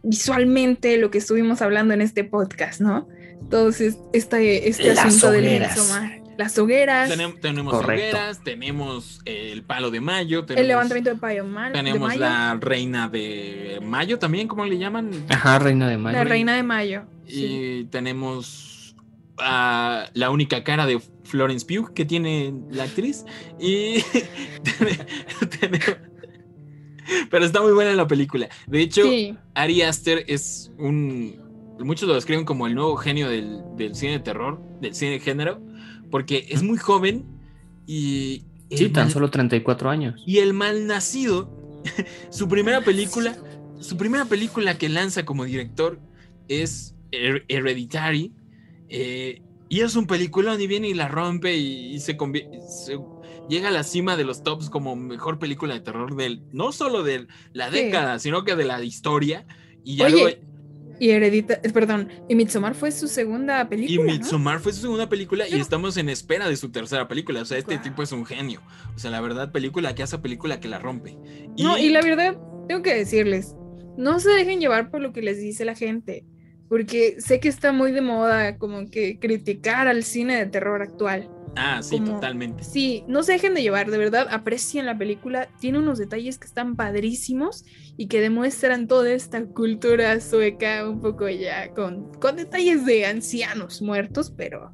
[0.03, 3.07] visualmente lo que estuvimos hablando en este podcast, ¿no?
[3.39, 5.61] Entonces, este, este asunto del
[6.37, 7.09] Las hogueras.
[7.41, 10.45] tenemos hogueras, tenemos el palo de mayo.
[10.49, 15.11] el levantamiento de payo Tenemos la reina de mayo también, ¿cómo le llaman?
[15.29, 16.17] Ajá, reina de mayo.
[16.17, 17.03] La reina de mayo.
[17.27, 18.95] Y tenemos
[19.37, 23.25] la única cara de Florence Pugh que tiene la actriz.
[23.59, 24.03] Y
[25.59, 26.12] tenemos
[27.29, 28.49] pero está muy buena la película.
[28.67, 29.03] De hecho,
[29.53, 31.41] Ari Aster es un.
[31.79, 35.61] Muchos lo describen como el nuevo genio del, cine de terror, del cine de género,
[36.11, 37.25] porque es muy joven
[37.85, 38.43] y.
[38.71, 40.21] Sí, tan solo 34 años.
[40.25, 41.81] Y el mal nacido,
[42.29, 43.37] su primera película,
[43.79, 45.99] su primera película que lanza como director
[46.47, 48.33] es Hereditary.
[48.89, 52.97] Eh, y es un película y viene y la rompe y, se, se,
[53.49, 57.03] llega a la cima de los tops como mejor película de terror del, no solo
[57.03, 59.45] de la década, sino que de la historia.
[59.83, 60.41] Y ya Oye,
[60.99, 64.11] y Heredita, eh, perdón, y Midsommar fue su segunda película.
[64.11, 67.41] Y Midsommar fue su segunda película y estamos en espera de su tercera película.
[67.41, 68.61] O sea, este tipo es un genio.
[68.95, 71.17] O sea, la verdad, película que hace película que la rompe.
[71.55, 71.63] Y...
[71.63, 72.37] No, y la verdad,
[72.67, 73.55] tengo que decirles,
[73.97, 76.25] no se dejen llevar por lo que les dice la gente.
[76.73, 81.29] Porque sé que está muy de moda como que criticar al cine de terror actual.
[81.55, 82.63] Ah, sí, totalmente.
[82.63, 85.49] Sí, no se dejen de llevar, de verdad, aprecien la película.
[85.59, 87.63] Tiene unos detalles que están padrísimos
[87.95, 93.83] y que demuestran toda esta cultura sueca un poco ya con, con detalles de ancianos
[93.83, 94.73] muertos, pero...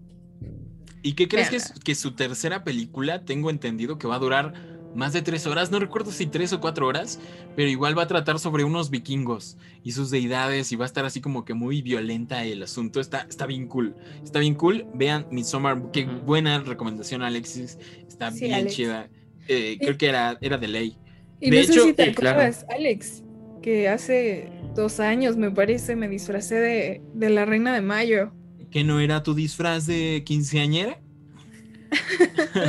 [1.01, 4.53] ¿Y qué crees que, su tercera película, tengo entendido que va a durar
[4.95, 7.19] más de tres horas, no recuerdo si tres o cuatro horas,
[7.55, 11.05] pero igual va a tratar sobre unos vikingos y sus deidades y va a estar
[11.05, 12.99] así como que muy violenta el asunto.
[12.99, 14.87] Está, está bien cool, está bien cool.
[14.93, 17.77] Vean Midsommar, qué buena recomendación, Alexis.
[18.07, 18.75] Está Sí, bien Alex.
[18.75, 19.09] chida.
[19.47, 20.97] Eh, creo que era, era de ley.
[21.39, 22.41] Y De no hecho, sé si te sí, claro.
[22.41, 23.23] acuerdas, Alex,
[23.61, 28.33] que hace dos años, me parece, me disfracé de, de la Reina de Mayo.
[28.71, 31.01] ¿Que no era tu disfraz de quinceañera?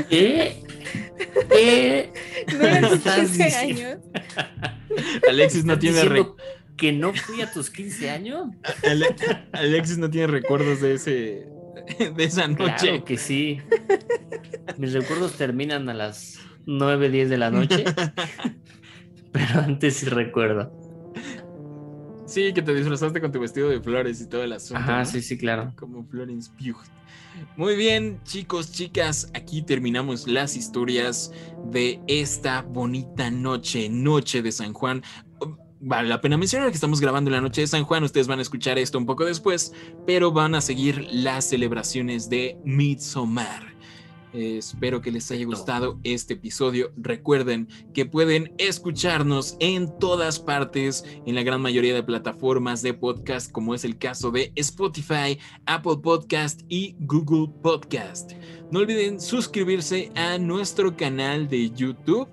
[0.09, 0.63] ¿Qué?
[1.51, 2.13] ¿Qué?
[2.53, 3.99] No eran tus Estás 15 diciendo- años.
[5.29, 6.27] Alexis no ¿Estás tiene
[6.77, 8.49] que no fui a tus 15 años?
[8.83, 9.15] Ale-
[9.53, 11.47] Alexis no tiene recuerdos de ese
[12.15, 12.75] de esa noche.
[12.79, 13.61] Claro que sí.
[14.79, 17.85] Mis recuerdos terminan a las 9, 10 de la noche.
[19.33, 20.73] Pero antes sí recuerdo.
[22.31, 24.81] Sí, que te disfrazaste con tu vestido de flores y todo el asunto.
[24.81, 25.05] Ajá, ¿no?
[25.05, 25.73] sí, sí, claro.
[25.77, 26.79] Como Florence Pugh.
[27.57, 31.33] Muy bien, chicos, chicas, aquí terminamos las historias
[31.65, 35.03] de esta bonita noche, noche de San Juan.
[35.81, 38.43] Vale la pena mencionar que estamos grabando la noche de San Juan, ustedes van a
[38.43, 39.73] escuchar esto un poco después,
[40.07, 43.70] pero van a seguir las celebraciones de Midsommar.
[44.33, 46.93] Eh, espero que les haya gustado este episodio.
[46.97, 53.51] Recuerden que pueden escucharnos en todas partes, en la gran mayoría de plataformas de podcast,
[53.51, 58.33] como es el caso de Spotify, Apple Podcast y Google Podcast.
[58.71, 62.29] No olviden suscribirse a nuestro canal de YouTube.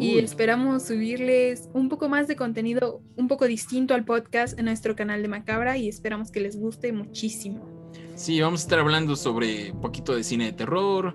[0.00, 4.96] y esperamos subirles un poco más de contenido, un poco distinto al podcast en nuestro
[4.96, 7.66] canal de Macabra y esperamos que les guste muchísimo.
[8.14, 11.14] Sí, vamos a estar hablando sobre un poquito de cine de terror,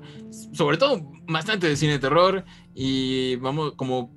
[0.54, 4.12] sobre todo bastante de cine de terror y vamos, como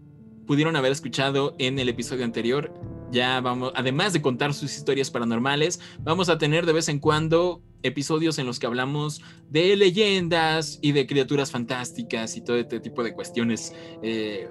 [0.47, 2.73] pudieron haber escuchado en el episodio anterior,
[3.11, 7.63] ya vamos, además de contar sus historias paranormales, vamos a tener de vez en cuando
[7.83, 13.05] episodios en los que hablamos de leyendas y de criaturas fantásticas y todo este tipo
[13.05, 13.73] de cuestiones
[14.03, 14.49] eh,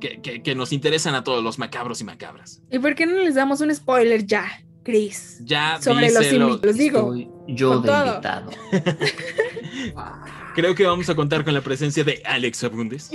[0.00, 2.62] que, que- que nos interesan a todos los macabros y macabras.
[2.70, 4.46] ¿Y por qué no les damos un spoiler ya,
[4.84, 5.40] Chris?
[5.44, 6.48] Ya Sobre los díselo.
[6.50, 6.62] invitados.
[6.66, 8.06] Les digo, Estoy yo de todo.
[8.06, 8.50] invitado.
[10.54, 13.10] Creo que vamos a contar con la presencia de Alex Abundes.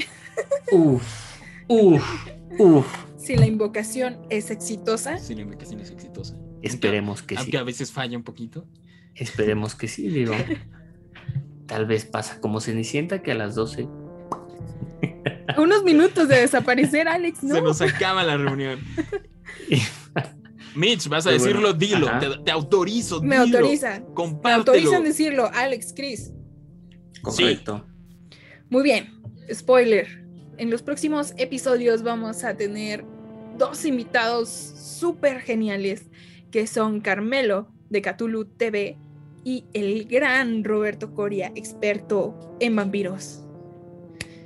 [0.72, 1.04] Uf,
[1.68, 2.28] uf,
[2.60, 2.88] uf.
[3.18, 6.38] Si la invocación es exitosa, Sí, la invocación es exitosa.
[6.62, 7.42] Esperemos que sí.
[7.42, 8.66] Aunque a veces falla un poquito.
[9.16, 10.34] Esperemos que sí, digo.
[11.68, 13.88] Tal vez pasa como Cenicienta que a las 12
[15.50, 17.56] a unos minutos de desaparecer, Alex, ¿no?
[17.56, 18.80] Se nos acaba la reunión.
[20.76, 22.20] Mitch, vas a Pero decirlo, bueno, dilo.
[22.20, 23.22] Te, te autorizo.
[23.22, 23.58] Me dilo.
[23.58, 24.04] autorizan.
[24.08, 24.58] Me Compártelo.
[24.60, 26.32] autorizan decirlo, Alex, Chris.
[27.22, 27.86] Correcto.
[28.70, 29.10] Muy bien,
[29.52, 30.27] spoiler.
[30.58, 33.04] En los próximos episodios vamos a tener
[33.58, 36.10] dos invitados súper geniales,
[36.52, 38.98] que son Carmelo de Cthulhu TV
[39.44, 43.44] y el gran Roberto Coria, experto en vampiros.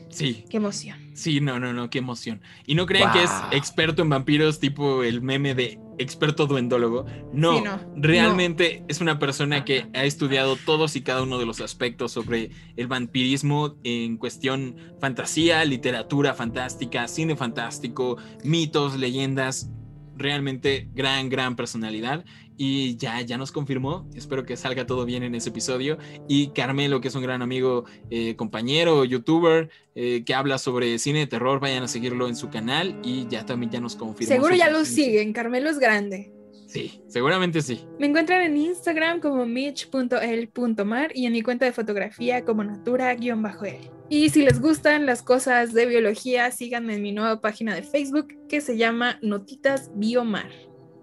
[0.09, 0.97] Sí, Qué emoción.
[1.14, 2.41] sí, no, no, no, qué emoción.
[2.66, 7.06] Y no crean que es experto en vampiros, tipo el meme de experto duendólogo.
[7.34, 11.46] No, Sí, no, realmente es una persona que ha estudiado todos y cada uno de
[11.46, 19.70] los aspectos sobre el vampirismo en cuestión fantasía, literatura fantástica, cine fantástico, mitos, leyendas.
[20.18, 22.26] Realmente gran, gran personalidad.
[22.64, 24.07] Y ya, ya nos confirmó.
[24.14, 25.97] Espero que salga todo bien en ese episodio.
[26.28, 31.22] Y Carmelo, que es un gran amigo, eh, compañero, youtuber, eh, que habla sobre cine
[31.22, 34.36] de terror, vayan a seguirlo en su canal y ya también ya nos confirmó.
[34.36, 36.32] Seguro ya lo siguen, Carmelo es grande.
[36.68, 37.84] Sí, seguramente sí.
[37.97, 43.89] Me encuentran en Instagram como mitch.el.mar y en mi cuenta de fotografía como natura-el.
[44.07, 48.28] Y si les gustan las cosas de biología, síganme en mi nueva página de Facebook
[48.47, 50.51] que se llama Notitas Biomar.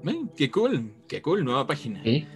[0.06, 2.02] Eh, qué cool, qué cool, nueva página.
[2.02, 2.26] ¿Sí?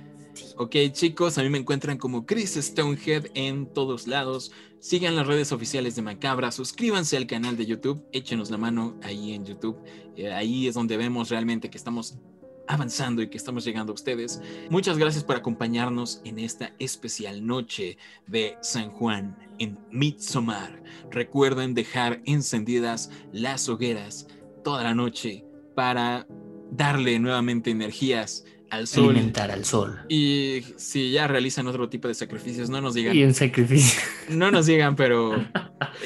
[0.57, 4.53] Ok, chicos, a mí me encuentran como Chris Stonehead en todos lados.
[4.81, 9.33] Sigan las redes oficiales de Macabra, suscríbanse al canal de YouTube, échenos la mano ahí
[9.33, 9.79] en YouTube.
[10.17, 12.19] Eh, ahí es donde vemos realmente que estamos
[12.67, 14.41] avanzando y que estamos llegando a ustedes.
[14.71, 20.83] Muchas gracias por acompañarnos en esta especial noche de San Juan en Midsommar.
[21.11, 24.27] Recuerden dejar encendidas las hogueras
[24.65, 25.45] toda la noche
[25.75, 26.27] para
[26.73, 29.11] darle nuevamente energías al sol.
[29.11, 30.01] Alimentar al sol.
[30.09, 33.15] Y si ya realizan otro tipo de sacrificios, no nos digan.
[33.15, 34.01] Y un sacrificio.
[34.31, 35.45] No nos digan, pero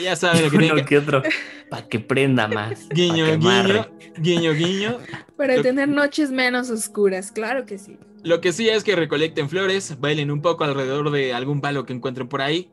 [0.02, 0.98] ya saben lo que tienen que.
[0.98, 1.22] otro.
[1.70, 2.88] Para que prenda más.
[2.88, 3.88] Guiño, guiño,
[4.18, 4.98] guiño, guiño.
[5.36, 7.96] Para Lo- tener noches menos oscuras, claro que sí.
[8.24, 11.92] Lo que sí es que recolecten flores, bailen un poco alrededor de algún palo que
[11.92, 12.68] encuentren por ahí.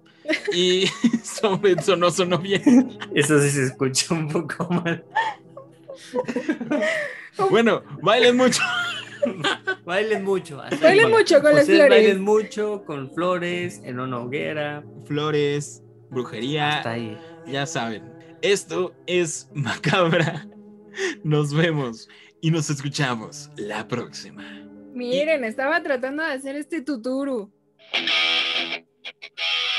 [0.53, 0.85] Y
[1.23, 2.97] sobre eso no sonó bien.
[3.13, 5.03] Eso sí se escucha un poco mal.
[7.49, 8.61] Bueno, bailen mucho.
[9.85, 10.57] Bailen mucho.
[10.81, 11.89] Bailen mucho con las flores.
[11.89, 14.83] Bailen mucho con flores, en una hoguera.
[15.07, 17.17] Flores, brujería, Hasta ahí.
[17.47, 18.03] ya saben.
[18.41, 20.45] Esto es Macabra.
[21.23, 22.07] Nos vemos
[22.41, 24.43] y nos escuchamos la próxima.
[24.93, 27.51] Miren, estaba tratando de hacer este tuturu.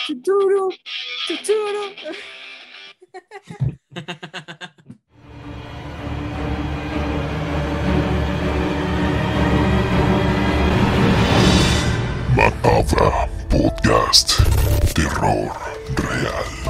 [0.07, 0.71] Tuturu,
[1.29, 1.95] tuturu.
[12.35, 14.43] Macabra Podcast.
[14.95, 15.55] Terror
[16.03, 16.64] real.